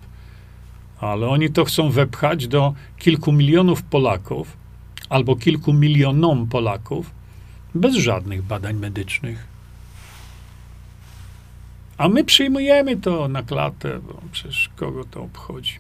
[1.01, 4.62] ale oni to chcą wepchać do kilku milionów Polaków
[5.13, 7.11] albo kilku milionom Polaków
[7.75, 9.47] bez żadnych badań medycznych.
[11.99, 15.79] A my przyjmujemy to na klatę, bo przecież kogo to obchodzi.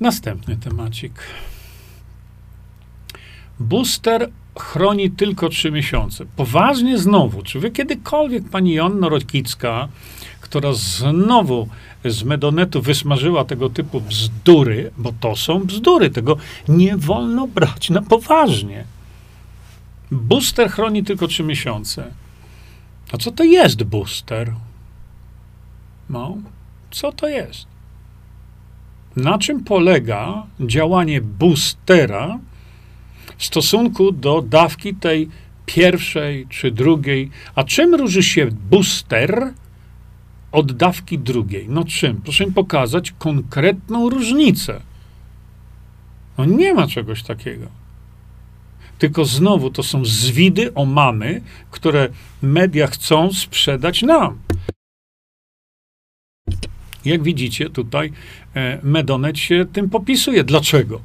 [0.00, 1.12] Następny temacik.
[3.60, 6.26] Booster chroni tylko trzy miesiące.
[6.36, 9.88] Poważnie znowu, czy wy kiedykolwiek, pani Joanna Rokicka,
[10.52, 11.68] która znowu
[12.04, 16.36] z Medonetu wysmażyła tego typu bzdury, bo to są bzdury, tego
[16.68, 18.84] nie wolno brać na poważnie.
[20.10, 22.12] Booster chroni tylko trzy miesiące.
[23.12, 24.54] A co to jest booster?
[26.10, 26.36] No,
[26.90, 27.66] co to jest?
[29.16, 32.38] Na czym polega działanie boostera
[33.36, 35.28] w stosunku do dawki tej
[35.66, 37.30] pierwszej czy drugiej?
[37.54, 39.52] A czym różni się booster
[40.52, 41.68] od dawki drugiej?
[41.68, 42.20] No czym?
[42.20, 44.80] Proszę mi pokazać konkretną różnicę.
[46.38, 47.66] No nie ma czegoś takiego.
[48.98, 52.08] Tylko znowu to są zwidy o mamy, które
[52.42, 54.38] media chcą sprzedać nam.
[57.04, 58.12] Jak widzicie, tutaj
[58.54, 60.44] e, Medonet się tym popisuje.
[60.44, 61.00] Dlaczego?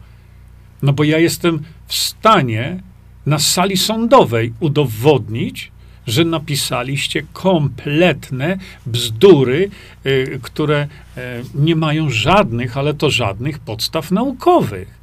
[0.81, 2.83] No bo ja jestem w stanie
[3.25, 5.71] na sali sądowej udowodnić,
[6.07, 9.69] że napisaliście kompletne bzdury,
[10.05, 11.21] y, które y,
[11.55, 14.97] nie mają żadnych, ale to żadnych podstaw naukowych.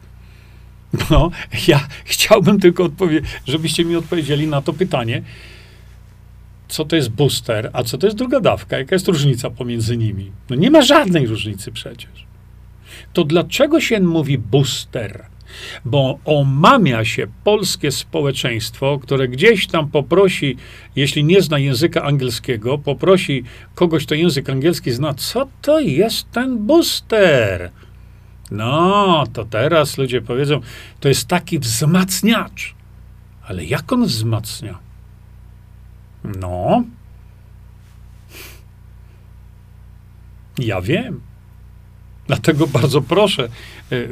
[1.10, 1.30] No,
[1.68, 5.22] ja chciałbym tylko odpowiedzieć, żebyście mi odpowiedzieli na to pytanie,
[6.68, 10.30] co to jest booster, a co to jest druga dawka, jaka jest różnica pomiędzy nimi.
[10.50, 12.26] No nie ma żadnej różnicy przecież.
[13.12, 15.24] To dlaczego się mówi booster?
[15.84, 20.56] Bo omamia się polskie społeczeństwo, które gdzieś tam poprosi,
[20.96, 26.66] jeśli nie zna języka angielskiego, poprosi kogoś, kto język angielski zna, co to jest ten
[26.66, 27.70] booster?
[28.50, 30.60] No, to teraz ludzie powiedzą,
[31.00, 32.74] to jest taki wzmacniacz.
[33.48, 34.78] Ale jak on wzmacnia?
[36.24, 36.84] No.
[40.58, 41.20] Ja wiem.
[42.26, 43.48] Dlatego bardzo proszę,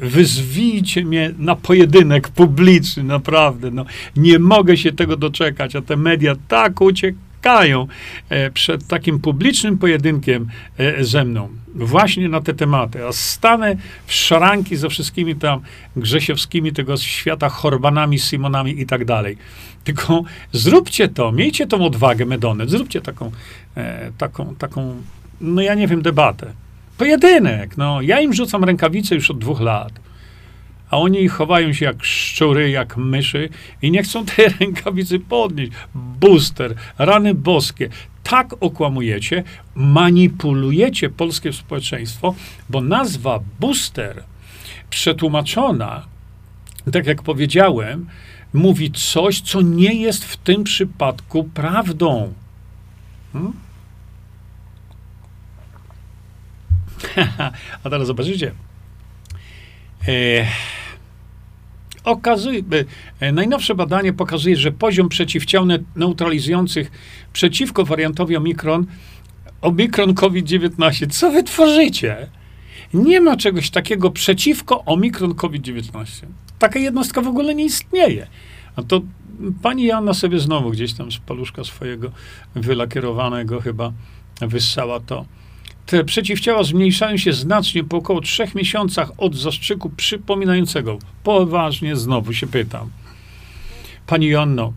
[0.03, 3.71] wyzwijcie mnie na pojedynek publiczny, naprawdę.
[3.71, 3.85] No,
[4.17, 7.87] nie mogę się tego doczekać, a te media tak uciekają
[8.29, 11.49] e, przed takim publicznym pojedynkiem e, ze mną.
[11.75, 13.07] Właśnie na te tematy.
[13.07, 15.61] A stanę w szranki ze wszystkimi tam
[15.97, 19.37] Grzesiowskimi tego świata, Horbanami, Simonami i tak dalej.
[19.85, 23.33] Tylko zróbcie to, miejcie tą odwagę, Medonet, zróbcie taką,
[24.19, 24.97] taką, taką,
[25.41, 26.53] no ja nie wiem, debatę
[26.99, 28.03] Pojedynek, no.
[28.03, 29.93] Ja im rzucam rękawice już od dwóch lat.
[30.91, 33.49] A oni chowają się jak szczury, jak myszy
[33.83, 35.73] i nie chcą tej rękawicy podnieść.
[35.95, 37.89] Booster, rany boskie.
[38.23, 42.35] Tak okłamujecie, manipulujecie polskie społeczeństwo,
[42.71, 44.25] bo nazwa booster
[44.91, 46.07] przetłumaczona,
[46.93, 48.07] tak jak powiedziałem,
[48.55, 52.33] mówi coś, co nie jest w tym przypadku prawdą.
[53.33, 53.53] Hmm?
[57.85, 58.53] A teraz zobaczycie.
[60.09, 60.47] E,
[62.05, 62.63] okazuje,
[63.21, 66.91] e, najnowsze badanie pokazuje, że poziom przeciwciał neutralizujących
[67.33, 68.87] przeciwko wariantowi Omikron,
[69.61, 72.29] Omikron COVID-19, co wy tworzycie?
[72.95, 76.27] Nie ma czegoś takiego przeciwko Omikron COVID-19.
[76.59, 78.27] Taka jednostka w ogóle nie istnieje.
[78.77, 79.01] A to
[79.63, 82.11] pani Janna sobie znowu gdzieś tam z paluszka swojego
[82.55, 83.93] wylakierowanego chyba
[84.41, 85.25] wyssała to
[85.87, 90.99] te przeciwciała zmniejszają się znacznie po około trzech miesiącach od zastrzyku przypominającego.
[91.23, 92.91] Poważnie znowu się pytam.
[94.07, 94.73] Pani Joanno,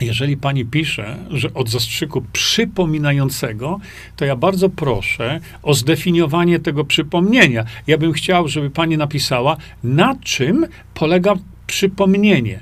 [0.00, 3.80] jeżeli pani pisze, że od zastrzyku przypominającego,
[4.16, 7.64] to ja bardzo proszę o zdefiniowanie tego przypomnienia.
[7.86, 11.34] Ja bym chciał, żeby pani napisała, na czym polega
[11.66, 12.60] przypomnienie.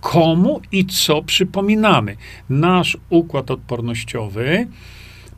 [0.00, 2.16] Komu i co przypominamy.
[2.48, 4.66] Nasz układ odpornościowy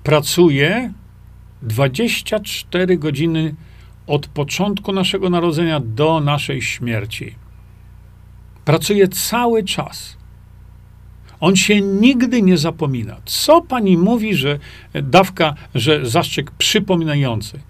[0.02, 0.92] pracuje
[1.62, 3.54] 24 godziny
[4.06, 7.34] od początku naszego narodzenia do naszej śmierci.
[8.64, 10.16] Pracuje cały czas.
[11.40, 13.16] On się nigdy nie zapomina.
[13.24, 14.58] Co pani mówi, że
[14.94, 17.60] dawka, że zastrzyk przypominający?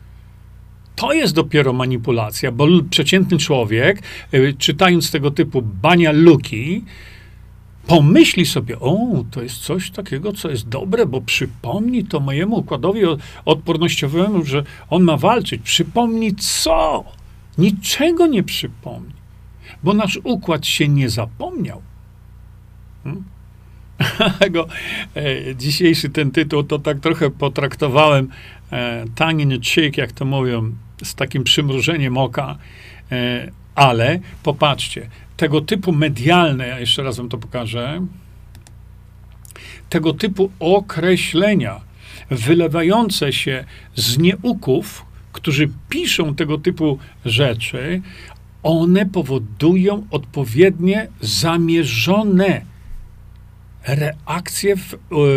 [0.97, 4.03] To jest dopiero manipulacja, bo przeciętny człowiek,
[4.35, 6.85] y, czytając tego typu bania luki,
[7.91, 13.01] pomyśli sobie, o, to jest coś takiego, co jest dobre, bo przypomni to mojemu układowi
[13.45, 15.63] odpornościowemu, że on ma walczyć.
[15.63, 17.05] Przypomni co?
[17.59, 19.15] Niczego nie przypomni,
[19.83, 21.83] bo nasz układ się nie zapomniał.
[23.05, 23.25] Hmm?
[25.17, 28.29] E, dzisiejszy ten tytuł to tak trochę potraktowałem
[28.73, 30.73] e, tongue in cheek, jak to mówią,
[31.05, 32.59] z takim przymrużeniem oka,
[33.13, 35.09] e, ale popatrzcie,
[35.41, 38.07] tego typu medialne, ja jeszcze raz wam to pokażę,
[39.89, 41.81] tego typu określenia
[42.31, 43.65] wylewające się
[43.95, 48.03] z nieuków, którzy piszą tego typu rzeczy,
[48.63, 52.61] one powodują odpowiednie zamierzone
[53.87, 54.97] reakcje w,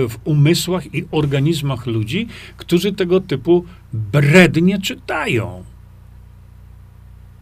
[0.09, 2.27] w, umysłach i organizmach ludzi,
[2.57, 5.63] którzy tego typu brednie czytają.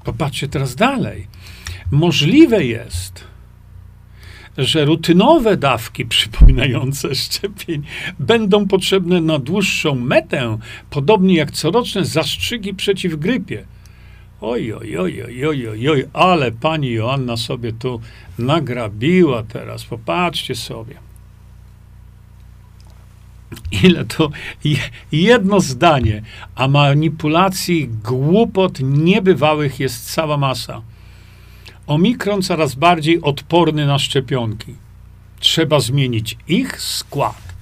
[0.03, 1.27] Popatrzcie teraz dalej.
[1.91, 3.23] Możliwe jest,
[4.57, 7.83] że rutynowe dawki przypominające szczepień
[8.19, 10.57] będą potrzebne na dłuższą metę,
[10.89, 13.65] podobnie jak coroczne zastrzyki przeciw grypie.
[14.41, 18.01] Oj, oj, oj, oj, oj, oj, ale pani Joanna sobie tu
[18.39, 19.83] nagrabiła teraz.
[19.83, 20.95] Popatrzcie sobie.
[23.83, 24.29] Ile to
[25.11, 26.21] jedno zdanie,
[26.55, 30.81] a manipulacji, głupot niebywałych jest cała masa.
[31.91, 34.75] Omikron coraz bardziej odporny na szczepionki.
[35.39, 37.53] Trzeba zmienić ich skład.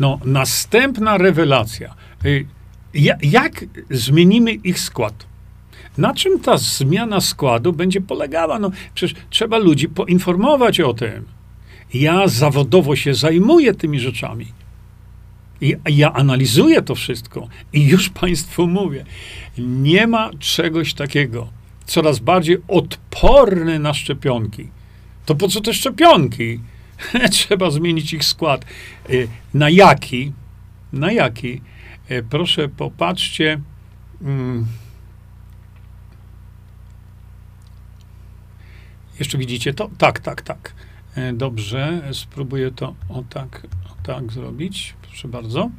[0.00, 1.94] No, następna rewelacja.
[2.24, 2.46] Y,
[3.22, 5.26] jak zmienimy ich skład?
[5.98, 8.58] Na czym ta zmiana składu będzie polegała?
[8.58, 11.24] No, przecież trzeba ludzi poinformować o tym.
[11.94, 14.46] Ja zawodowo się zajmuję tymi rzeczami.
[15.60, 19.04] I ja analizuję to wszystko i już Państwu mówię,
[19.58, 21.61] nie ma czegoś takiego
[21.92, 24.68] coraz bardziej odporny na szczepionki.
[25.26, 26.60] To po co te szczepionki?
[27.30, 28.64] Trzeba zmienić ich skład.
[29.10, 30.32] Y, na jaki?
[30.92, 31.60] Na jaki?
[32.10, 33.60] Y, proszę, popatrzcie.
[34.22, 34.66] Mm.
[39.18, 39.90] Jeszcze widzicie to?
[39.98, 40.74] Tak, tak, tak.
[41.18, 44.94] Y, dobrze, spróbuję to o tak, o tak zrobić.
[45.02, 45.70] Proszę bardzo.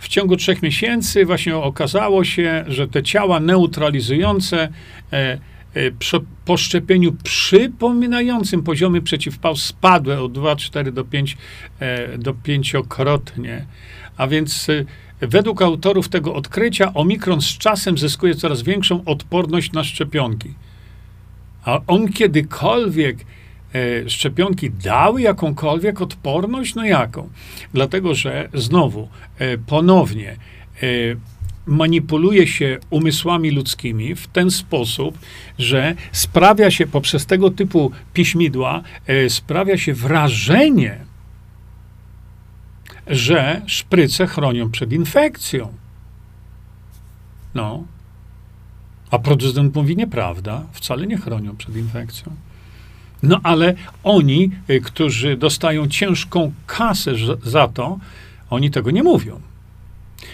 [0.00, 4.68] W ciągu trzech miesięcy właśnie okazało się, że te ciała neutralizujące
[5.12, 5.38] e,
[5.74, 5.90] e,
[6.44, 11.36] po szczepieniu przypominającym poziomy przeciwpał spadły od 2,4 do 5
[11.80, 13.66] e, do pięciokrotnie.
[14.16, 14.66] A więc
[15.20, 20.54] według autorów tego odkrycia omikron z czasem zyskuje coraz większą odporność na szczepionki.
[21.64, 23.39] A on kiedykolwiek E,
[24.08, 26.74] szczepionki dały jakąkolwiek odporność?
[26.74, 27.28] No jaką?
[27.74, 29.08] Dlatego, że znowu,
[29.38, 30.36] e, ponownie,
[30.82, 30.86] e,
[31.66, 35.18] manipuluje się umysłami ludzkimi w ten sposób,
[35.58, 38.82] że sprawia się poprzez tego typu piśmidła,
[39.28, 40.98] sprawia się wrażenie,
[43.06, 45.72] że szpryce chronią przed infekcją.
[47.54, 47.84] No.
[49.10, 52.32] A producent mówi nieprawda, wcale nie chronią przed infekcją.
[53.22, 57.12] No ale oni, y, którzy dostają ciężką kasę
[57.44, 57.98] za to,
[58.50, 59.40] oni tego nie mówią.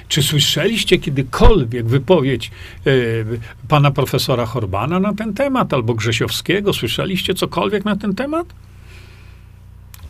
[0.08, 2.50] Czy słyszeliście kiedykolwiek wypowiedź
[2.86, 3.24] y,
[3.68, 6.72] pana profesora Horbana na ten temat, albo Grzesiowskiego?
[6.72, 8.46] Słyszeliście cokolwiek na ten temat?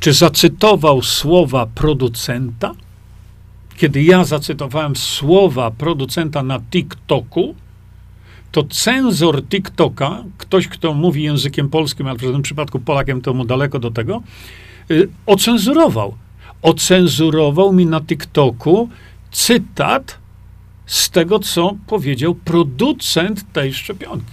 [0.01, 2.75] Czy zacytował słowa producenta?
[3.77, 7.55] Kiedy ja zacytowałem słowa producenta na TikToku,
[8.57, 13.45] to cenzor TikToka, ktoś, kto mówi językiem polskim, ale w tym przypadku Polakiem, to mu
[13.45, 14.23] daleko do tego,
[14.91, 16.15] y, ocenzurował.
[16.63, 18.89] Ocenzurował mi na TikToku
[19.31, 20.19] cytat
[20.87, 24.33] z tego, co powiedział producent tej szczepionki,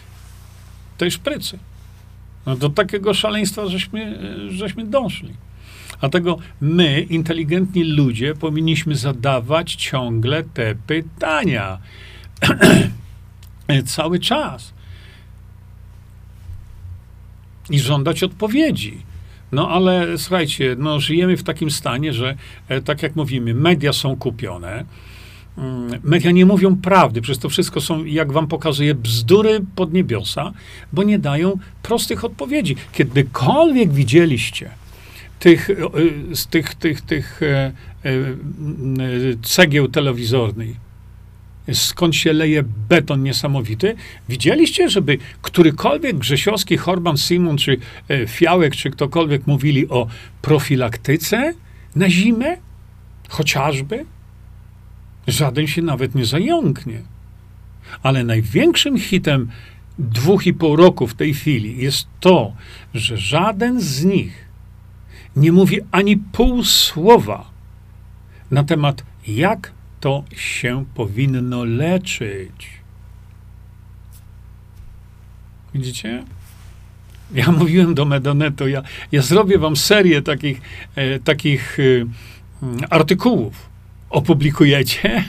[0.97, 1.59] tej szprycy.
[2.45, 4.19] No do takiego szaleństwa żeśmy,
[4.49, 5.33] żeśmy dążyli.
[5.99, 11.77] Dlatego my, inteligentni ludzie, powinniśmy zadawać ciągle te pytania.
[13.67, 14.73] E, cały czas.
[17.69, 18.97] I żądać odpowiedzi.
[19.51, 22.35] No ale słuchajcie, no, żyjemy w takim stanie, że
[22.67, 24.85] e, tak jak mówimy, media są kupione.
[25.57, 30.53] Mm, media nie mówią prawdy, przez to wszystko są, jak wam pokazuję, bzdury pod niebiosa,
[30.93, 32.75] bo nie dają prostych odpowiedzi.
[32.93, 34.69] Kiedykolwiek widzieliście
[35.39, 35.75] tych, e,
[36.35, 37.41] z tych, tych, tych
[39.43, 40.82] cegieł telewizornych,
[41.73, 43.95] skąd się leje beton niesamowity.
[44.29, 47.77] Widzieliście, żeby którykolwiek Grzesiowski, Horban, Simon, czy
[48.09, 50.07] e, Fiałek, czy ktokolwiek mówili o
[50.41, 51.53] profilaktyce
[51.95, 52.57] na zimę?
[53.29, 54.05] Chociażby?
[55.27, 57.01] Żaden się nawet nie zająknie.
[58.03, 59.49] Ale największym hitem
[59.99, 62.53] dwóch i pół roku w tej chwili jest to,
[62.93, 64.45] że żaden z nich
[65.35, 67.49] nie mówi ani pół słowa
[68.51, 69.71] na temat, jak
[70.03, 72.69] to się powinno leczyć.
[75.73, 76.23] Widzicie?
[77.33, 78.81] Ja mówiłem do Medonetu, ja,
[79.11, 80.61] ja zrobię wam serię takich,
[80.95, 81.83] e, takich e,
[82.89, 83.69] artykułów.
[84.09, 85.23] Opublikujecie?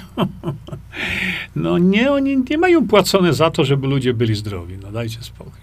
[1.57, 4.79] no nie, oni nie mają płacone za to, żeby ludzie byli zdrowi.
[4.83, 5.61] No dajcie spokój.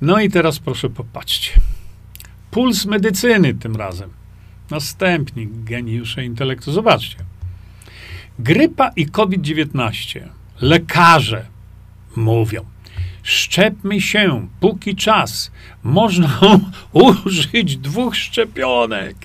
[0.00, 1.60] No i teraz proszę popatrzcie.
[2.50, 4.10] Puls medycyny tym razem.
[4.70, 6.72] Następni geniusze intelektu.
[6.72, 7.35] Zobaczcie.
[8.38, 10.20] Grypa i COVID-19.
[10.60, 11.46] Lekarze
[12.16, 12.64] mówią,
[13.22, 15.50] szczepmy się, póki czas.
[15.82, 16.40] Można
[16.92, 19.16] użyć dwóch szczepionek.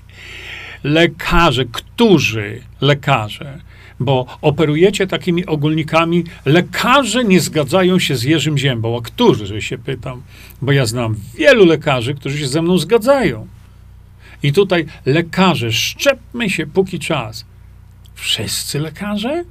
[0.83, 3.59] Lekarze, którzy lekarze,
[3.99, 8.97] bo operujecie takimi ogólnikami, lekarze nie zgadzają się z Jerzym Ziębą.
[8.97, 10.21] A którzy, się pytam,
[10.61, 13.47] bo ja znam wielu lekarzy, którzy się ze mną zgadzają.
[14.43, 17.45] I tutaj lekarze, szczepmy się póki czas.
[18.21, 19.43] Wszyscy lekarze?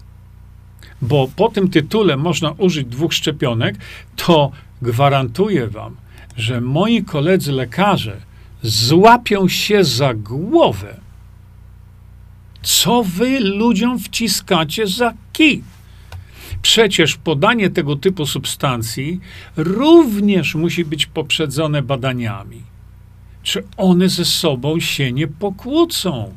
[1.02, 3.76] Bo po tym tytule można użyć dwóch szczepionek,
[4.16, 4.52] to
[4.82, 5.96] gwarantuję wam,
[6.36, 8.16] że moi koledzy lekarze
[8.62, 11.00] złapią się za głowę.
[12.62, 15.62] Co wy ludziom wciskacie za kij?
[16.62, 19.20] Przecież podanie tego typu substancji
[19.56, 22.62] również musi być poprzedzone badaniami.
[23.42, 26.34] Czy one ze sobą się nie pokłócą?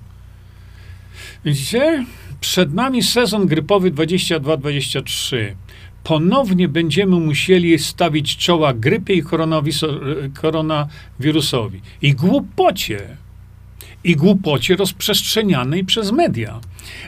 [1.45, 2.05] Widzicie?
[2.43, 5.37] Przed nami sezon grypowy 22-23.
[6.03, 9.23] Ponownie będziemy musieli stawić czoła grypie i
[10.33, 11.81] koronawirusowi.
[12.01, 13.17] I głupocie.
[14.03, 16.59] I głupocie rozprzestrzenianej przez media.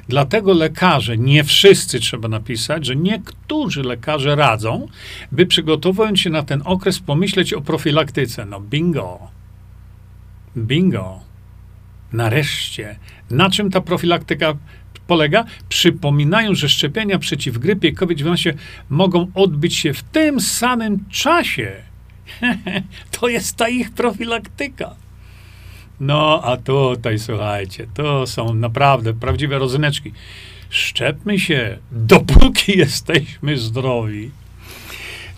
[0.10, 4.88] Dlatego lekarze, nie wszyscy trzeba napisać, że niektórzy lekarze radzą,
[5.32, 8.46] by przygotowując się na ten okres, pomyśleć o profilaktyce.
[8.46, 9.20] No bingo.
[10.58, 11.20] Bingo.
[12.14, 13.00] Nareszcie.
[13.32, 14.54] Na czym ta profilaktyka
[15.08, 15.46] polega?
[15.70, 18.54] Przypominają, że szczepienia przeciw grypie COVID-19
[18.90, 21.72] mogą odbyć się w tym samym czasie.
[23.20, 24.96] to jest ta ich profilaktyka.
[26.00, 30.12] No, a tutaj, słuchajcie, to są naprawdę prawdziwe rozyneczki.
[30.70, 34.32] Szczepmy się, dopóki jesteśmy zdrowi.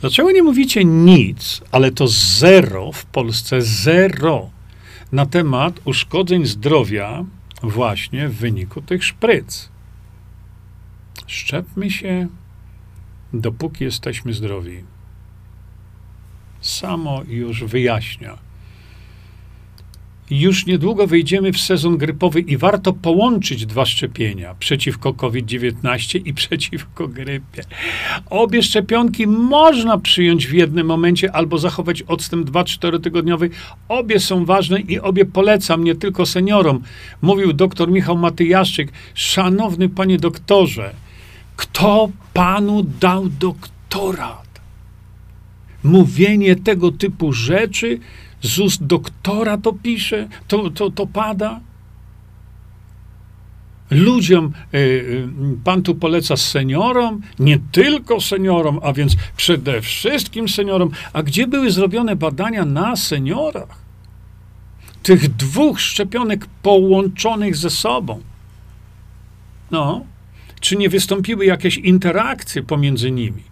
[0.01, 4.49] Dlaczego nie mówicie nic, ale to zero w Polsce, zero
[5.11, 7.26] na temat uszkodzeń zdrowia
[7.64, 9.72] właśnie w wyniku tych szpryc.
[11.28, 12.28] Szczepmy się,
[13.34, 14.84] dopóki jesteśmy zdrowi.
[16.62, 18.47] Samo już wyjaśnia.
[20.30, 27.07] Już niedługo wejdziemy w sezon grypowy i warto połączyć dwa szczepienia przeciwko COVID-19 i przeciwko
[27.07, 27.63] grypie.
[28.30, 33.49] Obie szczepionki można przyjąć w jednym momencie albo zachować odstęp 2-4 tygodniowy.
[33.88, 36.82] Obie są ważne i obie polecam nie tylko seniorom.
[37.21, 38.91] Mówił dr Michał Matyjaszczyk.
[39.13, 40.93] Szanowny panie doktorze,
[41.55, 44.47] kto panu dał doktorat?
[45.84, 47.99] Mówienie tego typu rzeczy
[48.42, 51.60] z ust doktora to pisze, to, to, to pada.
[53.90, 55.28] Ludziom y, y,
[55.64, 60.90] pan tu poleca seniorom, nie tylko seniorom, a więc przede wszystkim seniorom.
[61.14, 63.82] A gdzie były zrobione badania na seniorach?
[65.04, 68.22] Tych dwóch szczepionek połączonych ze sobą.
[69.72, 70.06] No,
[70.60, 73.44] czy nie wystąpiły jakieś interakcje pomiędzy nimi?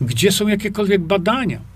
[0.00, 1.71] Gdzie są jakiekolwiek badania?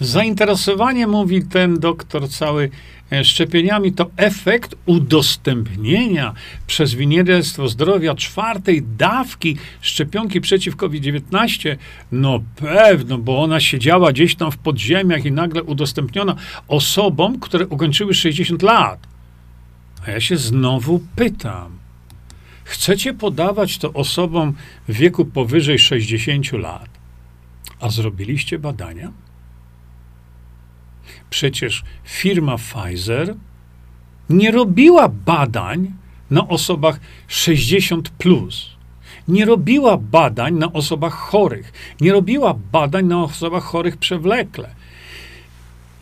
[0.00, 2.70] Zainteresowanie, mówi ten doktor cały,
[3.12, 6.34] e, szczepieniami to efekt udostępnienia
[6.66, 11.76] przez Ministerstwo Zdrowia czwartej dawki szczepionki przeciw COVID-19.
[12.12, 16.36] No pewno, bo ona siedziała gdzieś tam w podziemiach i nagle udostępniona
[16.68, 19.06] osobom, które ukończyły 60 lat.
[20.06, 21.78] A ja się znowu pytam,
[22.64, 24.54] chcecie podawać to osobom
[24.88, 26.88] w wieku powyżej 60 lat,
[27.80, 29.25] a zrobiliście badania?
[31.30, 33.34] Przecież firma Pfizer
[34.30, 35.92] nie robiła badań
[36.30, 38.76] na osobach 60 plus.
[39.28, 41.72] Nie robiła badań na osobach chorych.
[42.00, 44.70] Nie robiła badań na osobach chorych przewlekle.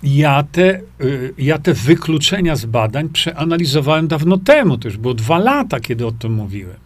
[0.02, 4.78] Ja te, y, ja te wykluczenia z badań przeanalizowałem dawno temu.
[4.78, 6.76] To już było dwa lata, kiedy o tym mówiłem.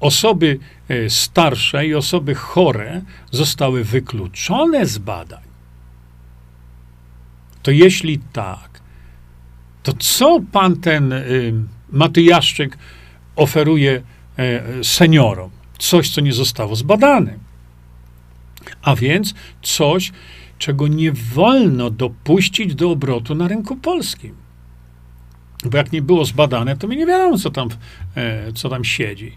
[0.00, 0.58] Osoby
[0.90, 5.43] y, starsze i osoby chore zostały wykluczone z badań
[7.64, 8.80] to jeśli tak,
[9.82, 11.52] to co pan ten y,
[11.92, 12.78] Matyjaszczyk
[13.36, 14.02] oferuje
[14.36, 15.50] e, seniorom.
[15.78, 17.38] Coś, co nie zostało zbadane.
[18.82, 20.12] A więc coś,
[20.58, 24.34] czego nie wolno dopuścić do obrotu na rynku polskim.
[25.64, 27.68] Bo jak nie było zbadane, to my nie wiadomo, co tam,
[28.14, 29.32] e, co tam siedzi.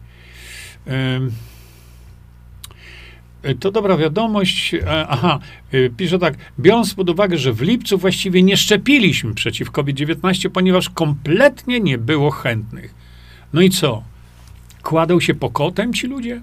[3.60, 4.74] To dobra wiadomość.
[4.74, 5.40] E, aha,
[5.72, 6.36] e, pisze tak.
[6.60, 12.32] Biorąc pod uwagę, że w lipcu właściwie nie szczepiliśmy przeciw COVID-19, ponieważ kompletnie nie było
[12.32, 12.94] chętnych.
[13.54, 14.04] No i co?
[14.84, 16.42] Kładą się pokotem ci ludzie?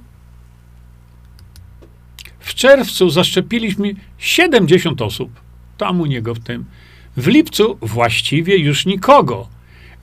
[2.38, 5.40] W czerwcu zaszczepiliśmy 70 osób.
[5.78, 6.64] Tam u niego w tym.
[7.16, 9.48] W lipcu właściwie już nikogo.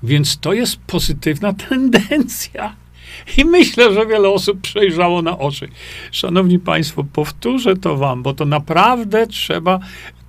[0.04, 2.76] Więc to jest pozytywna tendencja.
[3.38, 5.68] I myślę, że wiele osób przejrzało na oczy.
[6.12, 9.80] Szanowni Państwo, powtórzę to Wam, bo to naprawdę trzeba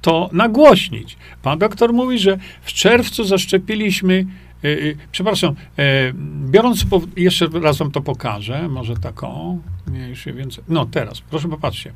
[0.03, 1.17] to nagłośnić.
[1.43, 4.27] Pan doktor mówi, że w czerwcu zaszczepiliśmy
[4.65, 6.13] E, e, przepraszam, e,
[6.51, 10.65] biorąc, jeszcze raz wam to pokażę, może taką, mniejszy, więcej.
[10.69, 11.93] No teraz, proszę popatrzcie.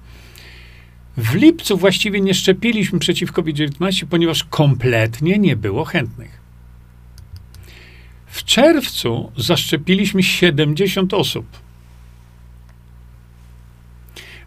[1.16, 6.35] W lipcu właściwie nie szczepiliśmy przeciw COVID-19, ponieważ kompletnie nie było chętnych.
[8.36, 11.46] W czerwcu zaszczepiliśmy 70 osób.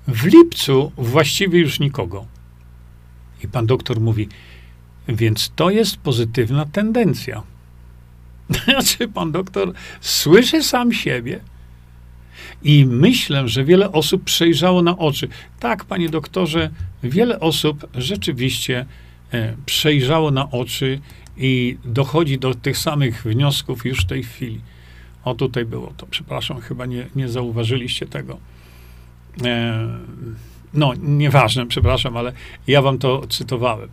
[0.07, 2.25] W lipcu właściwie już nikogo.
[3.43, 4.27] I pan doktor mówi,
[5.07, 7.43] więc to jest pozytywna tendencja.
[8.65, 11.39] Znaczy, pan doktor słyszy sam siebie.
[12.63, 15.27] I myślę, że wiele osób przejrzało na oczy.
[15.59, 16.69] Tak, panie doktorze,
[17.03, 18.85] wiele osób rzeczywiście
[19.33, 21.01] e, przejrzało na oczy
[21.39, 24.61] i dochodzi do tych samych wniosków już w tej chwili.
[25.23, 26.05] O, tutaj było to.
[26.05, 28.37] Przepraszam, chyba nie, nie zauważyliście tego.
[29.45, 29.87] E,
[30.73, 32.33] no, nieważne, przepraszam, ale
[32.67, 33.89] ja wam to cytowałem.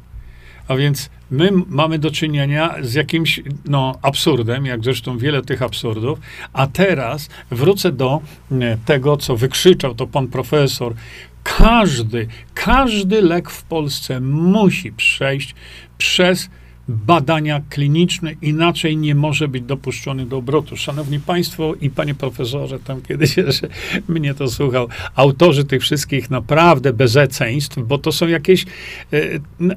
[0.69, 6.19] A więc my mamy do czynienia z jakimś no, absurdem, jak zresztą wiele tych absurdów.
[6.53, 8.21] A teraz wrócę do
[8.53, 10.95] e, tego, co wykrzyczał to pan profesor.
[11.43, 15.55] Każdy, każdy lek w Polsce musi przejść
[15.99, 16.51] przez
[16.89, 20.77] badania kliniczne, inaczej nie może być dopuszczony do obrotu.
[20.77, 23.69] Szanowni Państwo i Panie Profesorze, tam kiedyś jeszcze
[24.09, 28.67] mnie to słuchał, autorzy tych wszystkich naprawdę bezeceństw, bo to są jakieś,
[29.13, 29.19] e,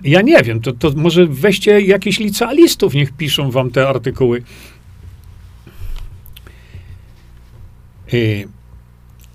[0.03, 4.43] ja nie wiem, to, to może weźcie jakichś licealistów, niech piszą wam te artykuły.
[8.14, 8.18] E,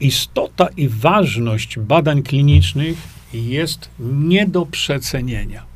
[0.00, 2.96] istota i ważność badań klinicznych
[3.32, 5.73] jest nie do przecenienia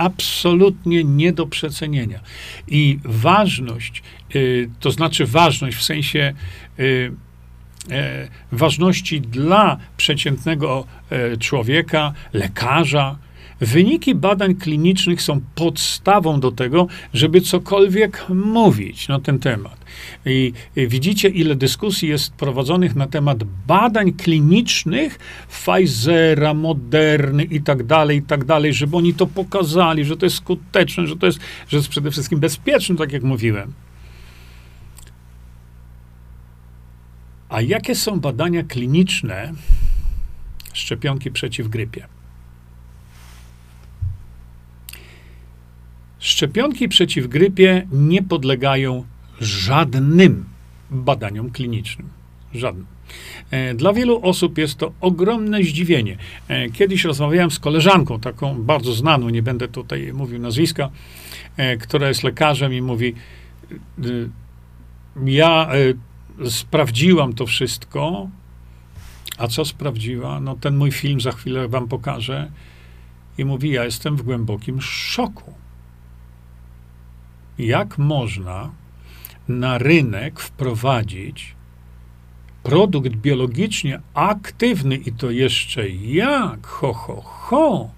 [0.00, 2.20] absolutnie nie do przecenienia.
[2.68, 4.02] I ważność,
[4.34, 6.34] y, to znaczy ważność w sensie
[6.78, 7.12] y,
[7.90, 13.18] e, ważności dla przeciętnego e, człowieka, lekarza,
[13.60, 19.84] Wyniki badań klinicznych są podstawą do tego, żeby cokolwiek mówić na ten temat.
[20.26, 25.18] I widzicie, ile dyskusji jest prowadzonych na temat badań klinicznych
[25.48, 30.36] Pfizera, Moderny i tak dalej, i tak dalej, żeby oni to pokazali, że to jest
[30.36, 31.38] skuteczne, że to jest,
[31.68, 33.72] że jest przede wszystkim bezpieczne, tak jak mówiłem.
[37.48, 39.52] A jakie są badania kliniczne
[40.72, 42.19] szczepionki przeciw grypie?
[46.20, 49.04] Szczepionki przeciw grypie nie podlegają
[49.40, 50.44] żadnym
[50.90, 52.08] badaniom klinicznym.
[52.54, 52.86] Żadnym.
[53.50, 56.16] E, dla wielu osób jest to ogromne zdziwienie.
[56.48, 60.90] E, kiedyś rozmawiałem z koleżanką, taką bardzo znaną, nie będę tutaj mówił nazwiska,
[61.56, 63.14] e, która jest lekarzem i mówi:
[65.24, 65.68] Ja
[66.48, 68.28] sprawdziłam to wszystko.
[69.38, 70.40] A co sprawdziła?
[70.40, 72.50] No, ten mój film za chwilę wam pokażę.
[73.38, 75.59] I mówi: Ja jestem w głębokim szoku
[77.66, 78.70] jak można
[79.48, 81.54] na rynek wprowadzić
[82.62, 87.90] produkt biologicznie aktywny i to jeszcze jak, ho, ho, ho,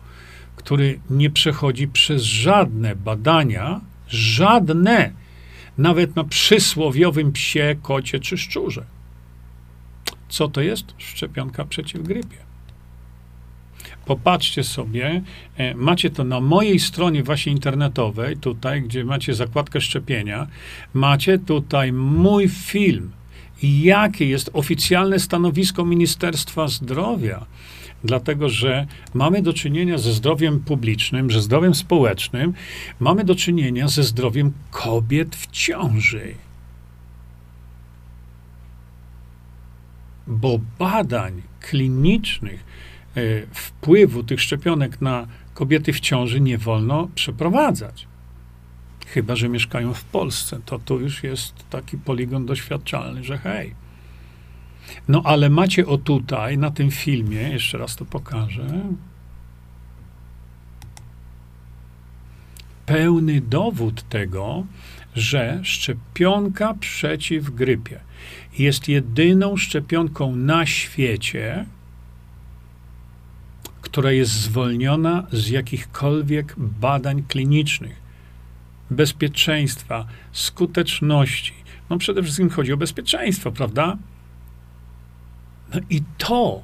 [0.57, 5.13] który nie przechodzi przez żadne badania, żadne,
[5.79, 8.85] nawet na przysłowiowym psie, kocie czy szczurze.
[10.29, 10.95] Co to jest?
[10.99, 12.52] Szczepionka przeciw grypie.
[14.07, 15.23] Popatrzcie sobie,
[15.57, 20.47] e, macie to na mojej stronie właśnie internetowej, tutaj, gdzie macie zakładkę szczepienia,
[20.95, 23.11] macie tutaj mój film.
[23.63, 27.47] Jakie jest oficjalne stanowisko Ministerstwa Zdrowia?
[28.05, 32.55] Dlatego, że mamy do czynienia ze zdrowiem publicznym, ze zdrowiem społecznym,
[33.01, 36.35] mamy do czynienia ze zdrowiem kobiet w ciąży.
[40.27, 42.65] Bo badań klinicznych
[43.53, 48.07] wpływu tych szczepionek na kobiety w ciąży nie wolno przeprowadzać.
[49.07, 50.61] Chyba, że mieszkają w Polsce.
[50.65, 53.75] To tu już jest taki poligon doświadczalny, że hej.
[55.09, 58.83] No ale macie o tutaj, na tym filmie, jeszcze raz to pokażę.
[62.87, 64.67] Pełny dowód tego,
[65.15, 68.01] że szczepionka przeciw grypie
[68.59, 71.67] jest jedyną szczepionką na świecie,
[73.83, 78.03] która jest zwolniona z jakichkolwiek badań klinicznych,
[78.91, 81.55] bezpieczeństwa, skuteczności.
[81.91, 83.97] No przede wszystkim chodzi o bezpieczeństwo, prawda?
[85.75, 86.63] No i to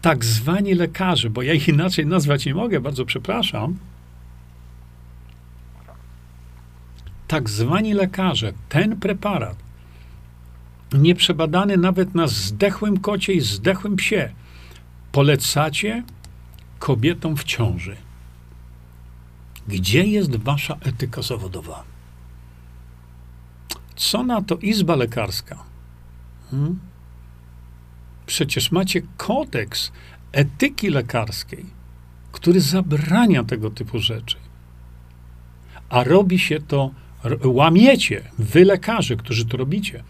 [0.00, 3.76] tak zwani lekarze, bo ja ich inaczej nazwać nie mogę, bardzo przepraszam,
[7.28, 9.56] tak zwani lekarze, ten preparat,
[10.92, 14.32] nieprzebadany nawet na zdechłym kocie i zdechłym psie,
[15.14, 16.02] polecacie
[16.78, 17.96] kobietom w ciąży.
[19.68, 21.84] Gdzie jest wasza etyka zawodowa?
[23.96, 25.64] Co na to Izba Lekarska?
[26.50, 26.78] Hmm?
[28.26, 29.92] Przecież macie kodeks
[30.32, 31.66] etyki lekarskiej,
[32.32, 34.36] który zabrania tego typu rzeczy.
[35.88, 36.90] A robi się to,
[37.44, 40.02] łamiecie, wy lekarze, którzy to robicie,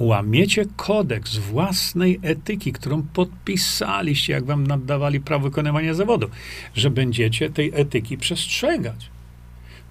[0.00, 6.28] łamiecie kodeks własnej etyki, którą podpisaliście, jak wam nadawali prawo wykonywania zawodu,
[6.74, 9.10] że będziecie tej etyki przestrzegać.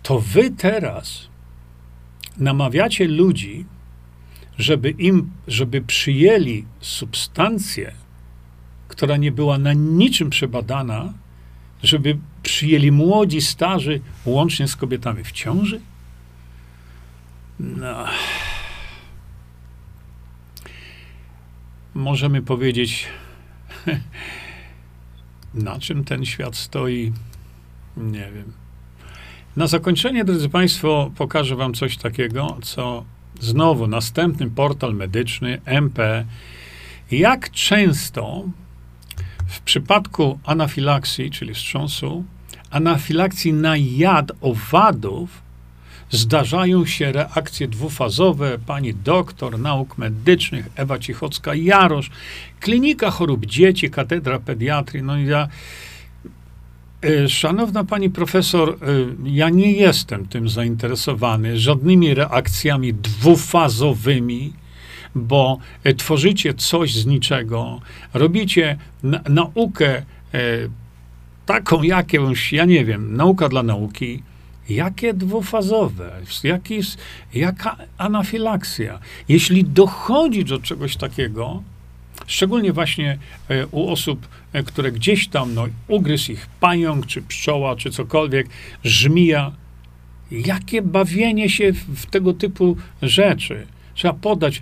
[0.03, 1.27] To wy teraz
[2.37, 3.65] namawiacie ludzi,
[4.57, 7.93] żeby im, żeby przyjęli substancję,
[8.87, 11.13] która nie była na niczym przebadana,
[11.83, 15.81] żeby przyjęli młodzi, starzy, łącznie z kobietami w ciąży?
[17.59, 18.05] No.
[21.93, 23.07] Możemy powiedzieć,
[25.53, 27.13] na czym ten świat stoi?
[27.97, 28.53] Nie wiem.
[29.55, 33.05] Na zakończenie, drodzy Państwo, pokażę Wam coś takiego, co
[33.39, 36.25] znowu następny portal medyczny MP.
[37.11, 38.43] Jak często
[39.47, 42.23] w przypadku anafilaksji, czyli wstrząsu,
[42.71, 45.42] anafilakcji na jad owadów,
[46.09, 48.59] zdarzają się reakcje dwufazowe.
[48.65, 52.09] Pani doktor nauk medycznych Ewa Cichocka-Jarosz,
[52.59, 55.03] Klinika Chorób Dzieci, Katedra Pediatrii.
[55.03, 55.47] No i ja
[57.03, 58.75] E, szanowna pani profesor, e,
[59.23, 64.53] ja nie jestem tym zainteresowany żadnymi reakcjami dwufazowymi,
[65.15, 67.81] bo e, tworzycie coś z niczego,
[68.13, 70.03] robicie na, naukę
[71.45, 74.23] taką jakąś, ja nie wiem, nauka dla nauki.
[74.69, 76.11] Jakie dwufazowe?
[76.43, 76.79] Jaki,
[77.33, 78.99] jaka anafilakcja?
[79.29, 81.63] Jeśli dochodzi do czegoś takiego,
[82.27, 83.17] Szczególnie właśnie
[83.49, 88.47] e, u osób, e, które gdzieś tam no, ugryzł ich pająk, czy pszczoła, czy cokolwiek,
[88.83, 89.51] żmija.
[90.31, 93.67] Jakie bawienie się w tego typu rzeczy.
[93.95, 94.61] Trzeba podać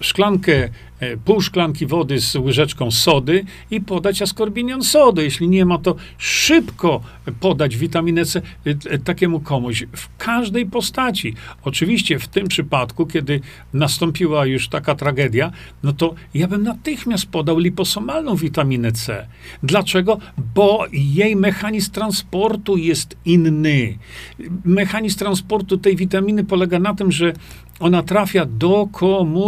[0.00, 0.68] szklankę,
[1.00, 5.22] e, pół szklanki wody z łyżeczką sody i podać askorbinion sody.
[5.22, 7.00] Jeśli nie ma, to szybko
[7.40, 11.34] podać witaminę C e, takiemu komuś w każdej postaci.
[11.62, 13.40] Oczywiście w tym przypadku, kiedy
[13.72, 15.52] nastąpiła już taka tragedia,
[15.82, 19.26] no to ja bym natychmiast podał liposomalną witaminę C.
[19.62, 20.18] Dlaczego?
[20.54, 23.98] Bo jej mechanizm transportu jest inny.
[24.64, 27.32] Mechanizm transportu tej witaminy polega na tym, że
[27.80, 29.47] ona trafia do komórki.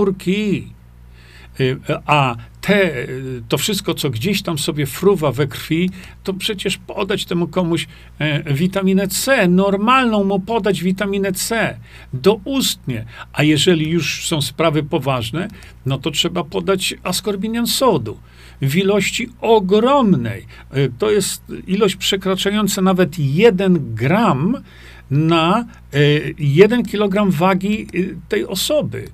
[1.60, 3.06] Y, a te,
[3.48, 5.90] to wszystko, co gdzieś tam sobie fruwa we krwi,
[6.24, 7.86] to przecież podać temu komuś
[8.18, 11.78] e, witaminę C, normalną mu podać witaminę C,
[12.12, 13.04] doustnie.
[13.32, 15.48] A jeżeli już są sprawy poważne,
[15.86, 18.18] no to trzeba podać askorbinian sodu
[18.62, 20.46] w ilości ogromnej.
[20.70, 24.56] E, to jest ilość przekraczająca nawet 1 gram
[25.10, 25.64] na
[26.38, 29.08] 1 e, kg wagi e, tej osoby.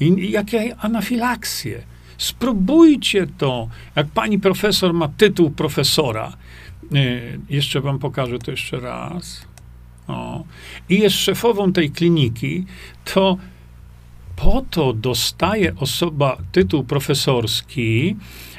[0.00, 1.82] I jakie anafilaksje.
[2.18, 3.68] Spróbujcie to.
[3.96, 6.32] Jak pani profesor ma tytuł profesora,
[6.94, 6.96] e,
[7.50, 9.46] jeszcze wam pokażę to jeszcze raz.
[10.08, 10.44] O.
[10.88, 12.64] I jest szefową tej kliniki,
[13.04, 13.36] to
[14.36, 18.16] po to dostaje osoba tytuł profesorski,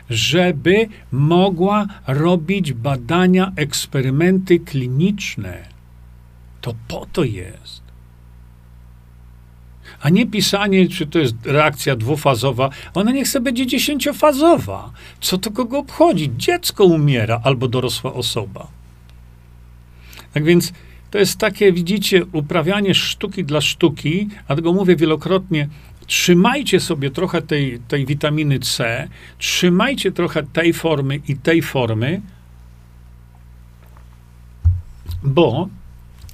[0.09, 5.67] żeby mogła robić badania, eksperymenty kliniczne.
[6.61, 7.88] To po to jest.
[10.01, 12.69] A nie pisanie, czy to jest reakcja dwufazowa.
[12.93, 14.91] Ona nie chce będzie dziesięciofazowa.
[15.21, 16.31] Co to kogo obchodzi?
[16.37, 18.67] Dziecko umiera albo dorosła osoba.
[20.33, 20.73] Tak więc
[21.11, 25.67] to jest takie, widzicie, uprawianie sztuki dla sztuki, dlatego mówię wielokrotnie,
[26.05, 32.21] trzymajcie sobie trochę tej, tej witaminy C, trzymajcie trochę tej formy i tej formy,
[35.23, 35.67] bo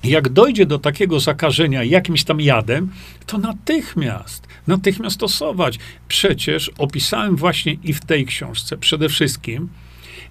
[0.06, 2.90] jak dojdzie do takiego zakażenia jakimś tam jadem,
[3.26, 5.80] to natychmiast, natychmiast stosować.
[6.08, 9.70] Przecież opisałem właśnie i w tej książce przede wszystkim,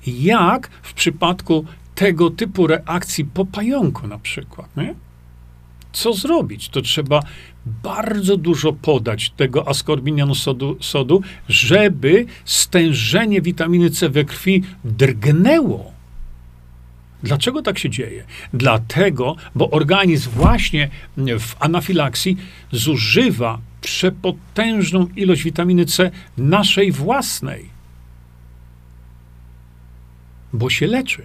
[0.07, 1.65] jak w przypadku
[1.95, 4.95] tego typu reakcji po pająku na przykład, nie?
[5.93, 6.69] Co zrobić?
[6.69, 7.21] To trzeba
[7.67, 15.94] bardzo dużo podać tego askorbinianu sodu, sodu, żeby stężenie witaminy C we krwi drgnęło.
[17.25, 18.25] Dlaczego tak się dzieje?
[18.53, 20.91] Dlatego, bo organizm właśnie
[21.39, 22.37] w anafilaksji
[22.73, 27.69] zużywa przepotężną ilość witaminy C naszej własnej,
[30.53, 31.23] bo się leczy.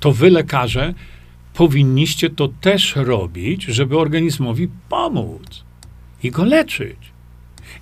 [0.00, 0.94] To wy, lekarze,
[1.54, 5.64] powinniście to też robić, żeby organizmowi pomóc
[6.22, 6.98] i go leczyć.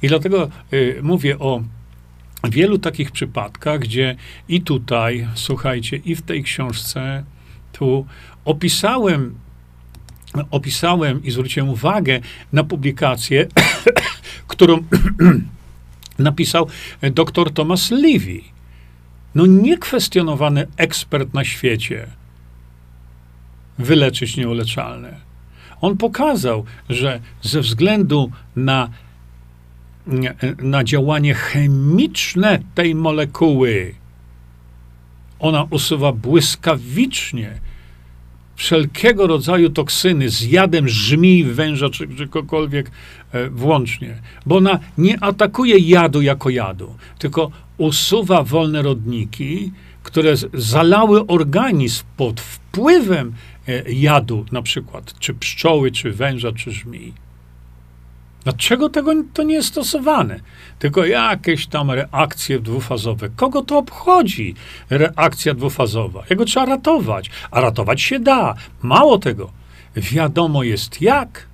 [0.02, 1.62] I dlatego y, mówię o
[2.50, 4.16] wielu takich przypadkach, gdzie
[4.48, 7.24] i tutaj, słuchajcie, i w tej książce
[7.72, 8.06] tu
[8.44, 9.34] opisałem,
[10.50, 12.20] opisałem i zwróciłem uwagę
[12.52, 13.46] na publikację,
[14.48, 14.78] którą
[16.18, 16.68] napisał
[17.02, 18.40] dr Thomas Levy.
[19.34, 22.06] No niekwestionowany ekspert na świecie
[23.78, 25.14] wyleczyć nieuleczalne.
[25.80, 28.90] On pokazał, że ze względu na
[30.58, 33.94] na działanie chemiczne tej molekuły.
[35.38, 37.60] Ona usuwa błyskawicznie
[38.56, 42.90] wszelkiego rodzaju toksyny z jadem żmij, węża czy czegokolwiek
[43.32, 44.14] e, włącznie.
[44.46, 49.72] Bo ona nie atakuje jadu jako jadu, tylko usuwa wolne rodniki,
[50.02, 53.32] które zalały organizm pod wpływem
[53.68, 57.12] e, jadu, na przykład, czy pszczoły, czy węża, czy żmij.
[58.44, 60.40] Dlaczego tego to nie jest stosowane?
[60.78, 63.28] Tylko jakieś tam reakcje dwufazowe.
[63.36, 64.54] Kogo to obchodzi?
[64.90, 66.22] Reakcja dwufazowa.
[66.30, 68.54] Jego trzeba ratować, a ratować się da.
[68.82, 69.50] Mało tego,
[69.96, 71.46] wiadomo jest jak,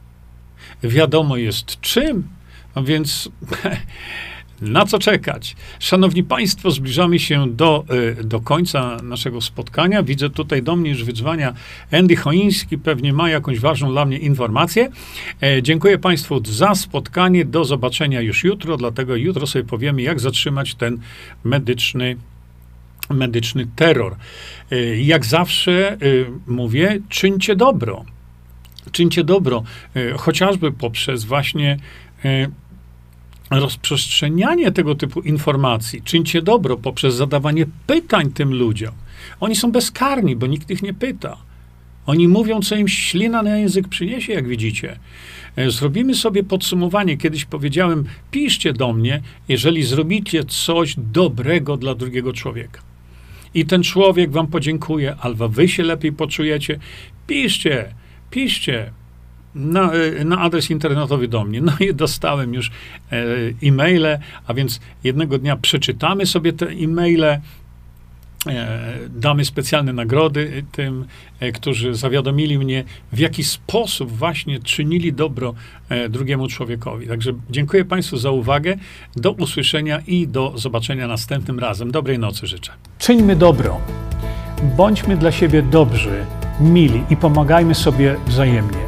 [0.82, 2.28] wiadomo jest czym,
[2.74, 3.28] a więc
[4.60, 5.56] Na co czekać?
[5.78, 7.84] Szanowni Państwo, zbliżamy się do,
[8.18, 10.02] e, do końca naszego spotkania.
[10.02, 11.54] Widzę tutaj do mnie już wyzwania
[11.92, 14.88] Andy Choiński, pewnie ma jakąś ważną dla mnie informację.
[15.42, 17.44] E, dziękuję Państwu za spotkanie.
[17.44, 20.98] Do zobaczenia już jutro, dlatego jutro sobie powiemy, jak zatrzymać ten
[21.44, 22.16] medyczny
[23.10, 24.16] medyczny terror.
[24.70, 25.96] E, jak zawsze
[26.46, 28.04] mówię, czyńcie dobro.
[28.92, 29.62] Czyńcie dobro,
[30.16, 31.78] chociażby poprzez właśnie
[33.50, 38.94] rozprzestrzenianie tego typu informacji, czyńcie dobro poprzez zadawanie pytań tym ludziom.
[39.40, 41.36] Oni są bezkarni, bo nikt ich nie pyta.
[42.06, 44.98] Oni mówią, co im ślina na język przyniesie, jak widzicie.
[45.56, 47.16] E, zrobimy sobie podsumowanie.
[47.16, 52.80] Kiedyś powiedziałem, piszcie do mnie, jeżeli zrobicie coś dobrego dla drugiego człowieka.
[53.54, 56.78] I ten człowiek wam podziękuje, albo wy się lepiej poczujecie.
[57.26, 57.94] Piszcie,
[58.30, 58.90] piszcie
[59.54, 59.90] na,
[60.24, 61.60] na, adres internetowy do mnie.
[61.60, 62.70] No i dostałem już
[63.12, 63.24] e,
[63.62, 67.40] e-maile, a więc jednego dnia przeczytamy sobie te e-maile, e,
[69.08, 71.04] damy specjalne nagrody tym,
[71.40, 75.54] e, którzy zawiadomili mnie, w jaki sposób właśnie czynili dobro
[76.08, 77.06] drugiemu człowiekowi.
[77.06, 78.76] Także dziękuję Państwu za uwagę.
[79.16, 81.90] Do usłyszenia i do zobaczenia następnym razem.
[81.90, 82.72] Dobrej nocy życzę.
[82.98, 83.80] Czyńmy dobro.
[84.76, 86.24] Bądźmy dla siebie dobrzy,
[86.60, 88.87] mili i pomagajmy sobie wzajemnie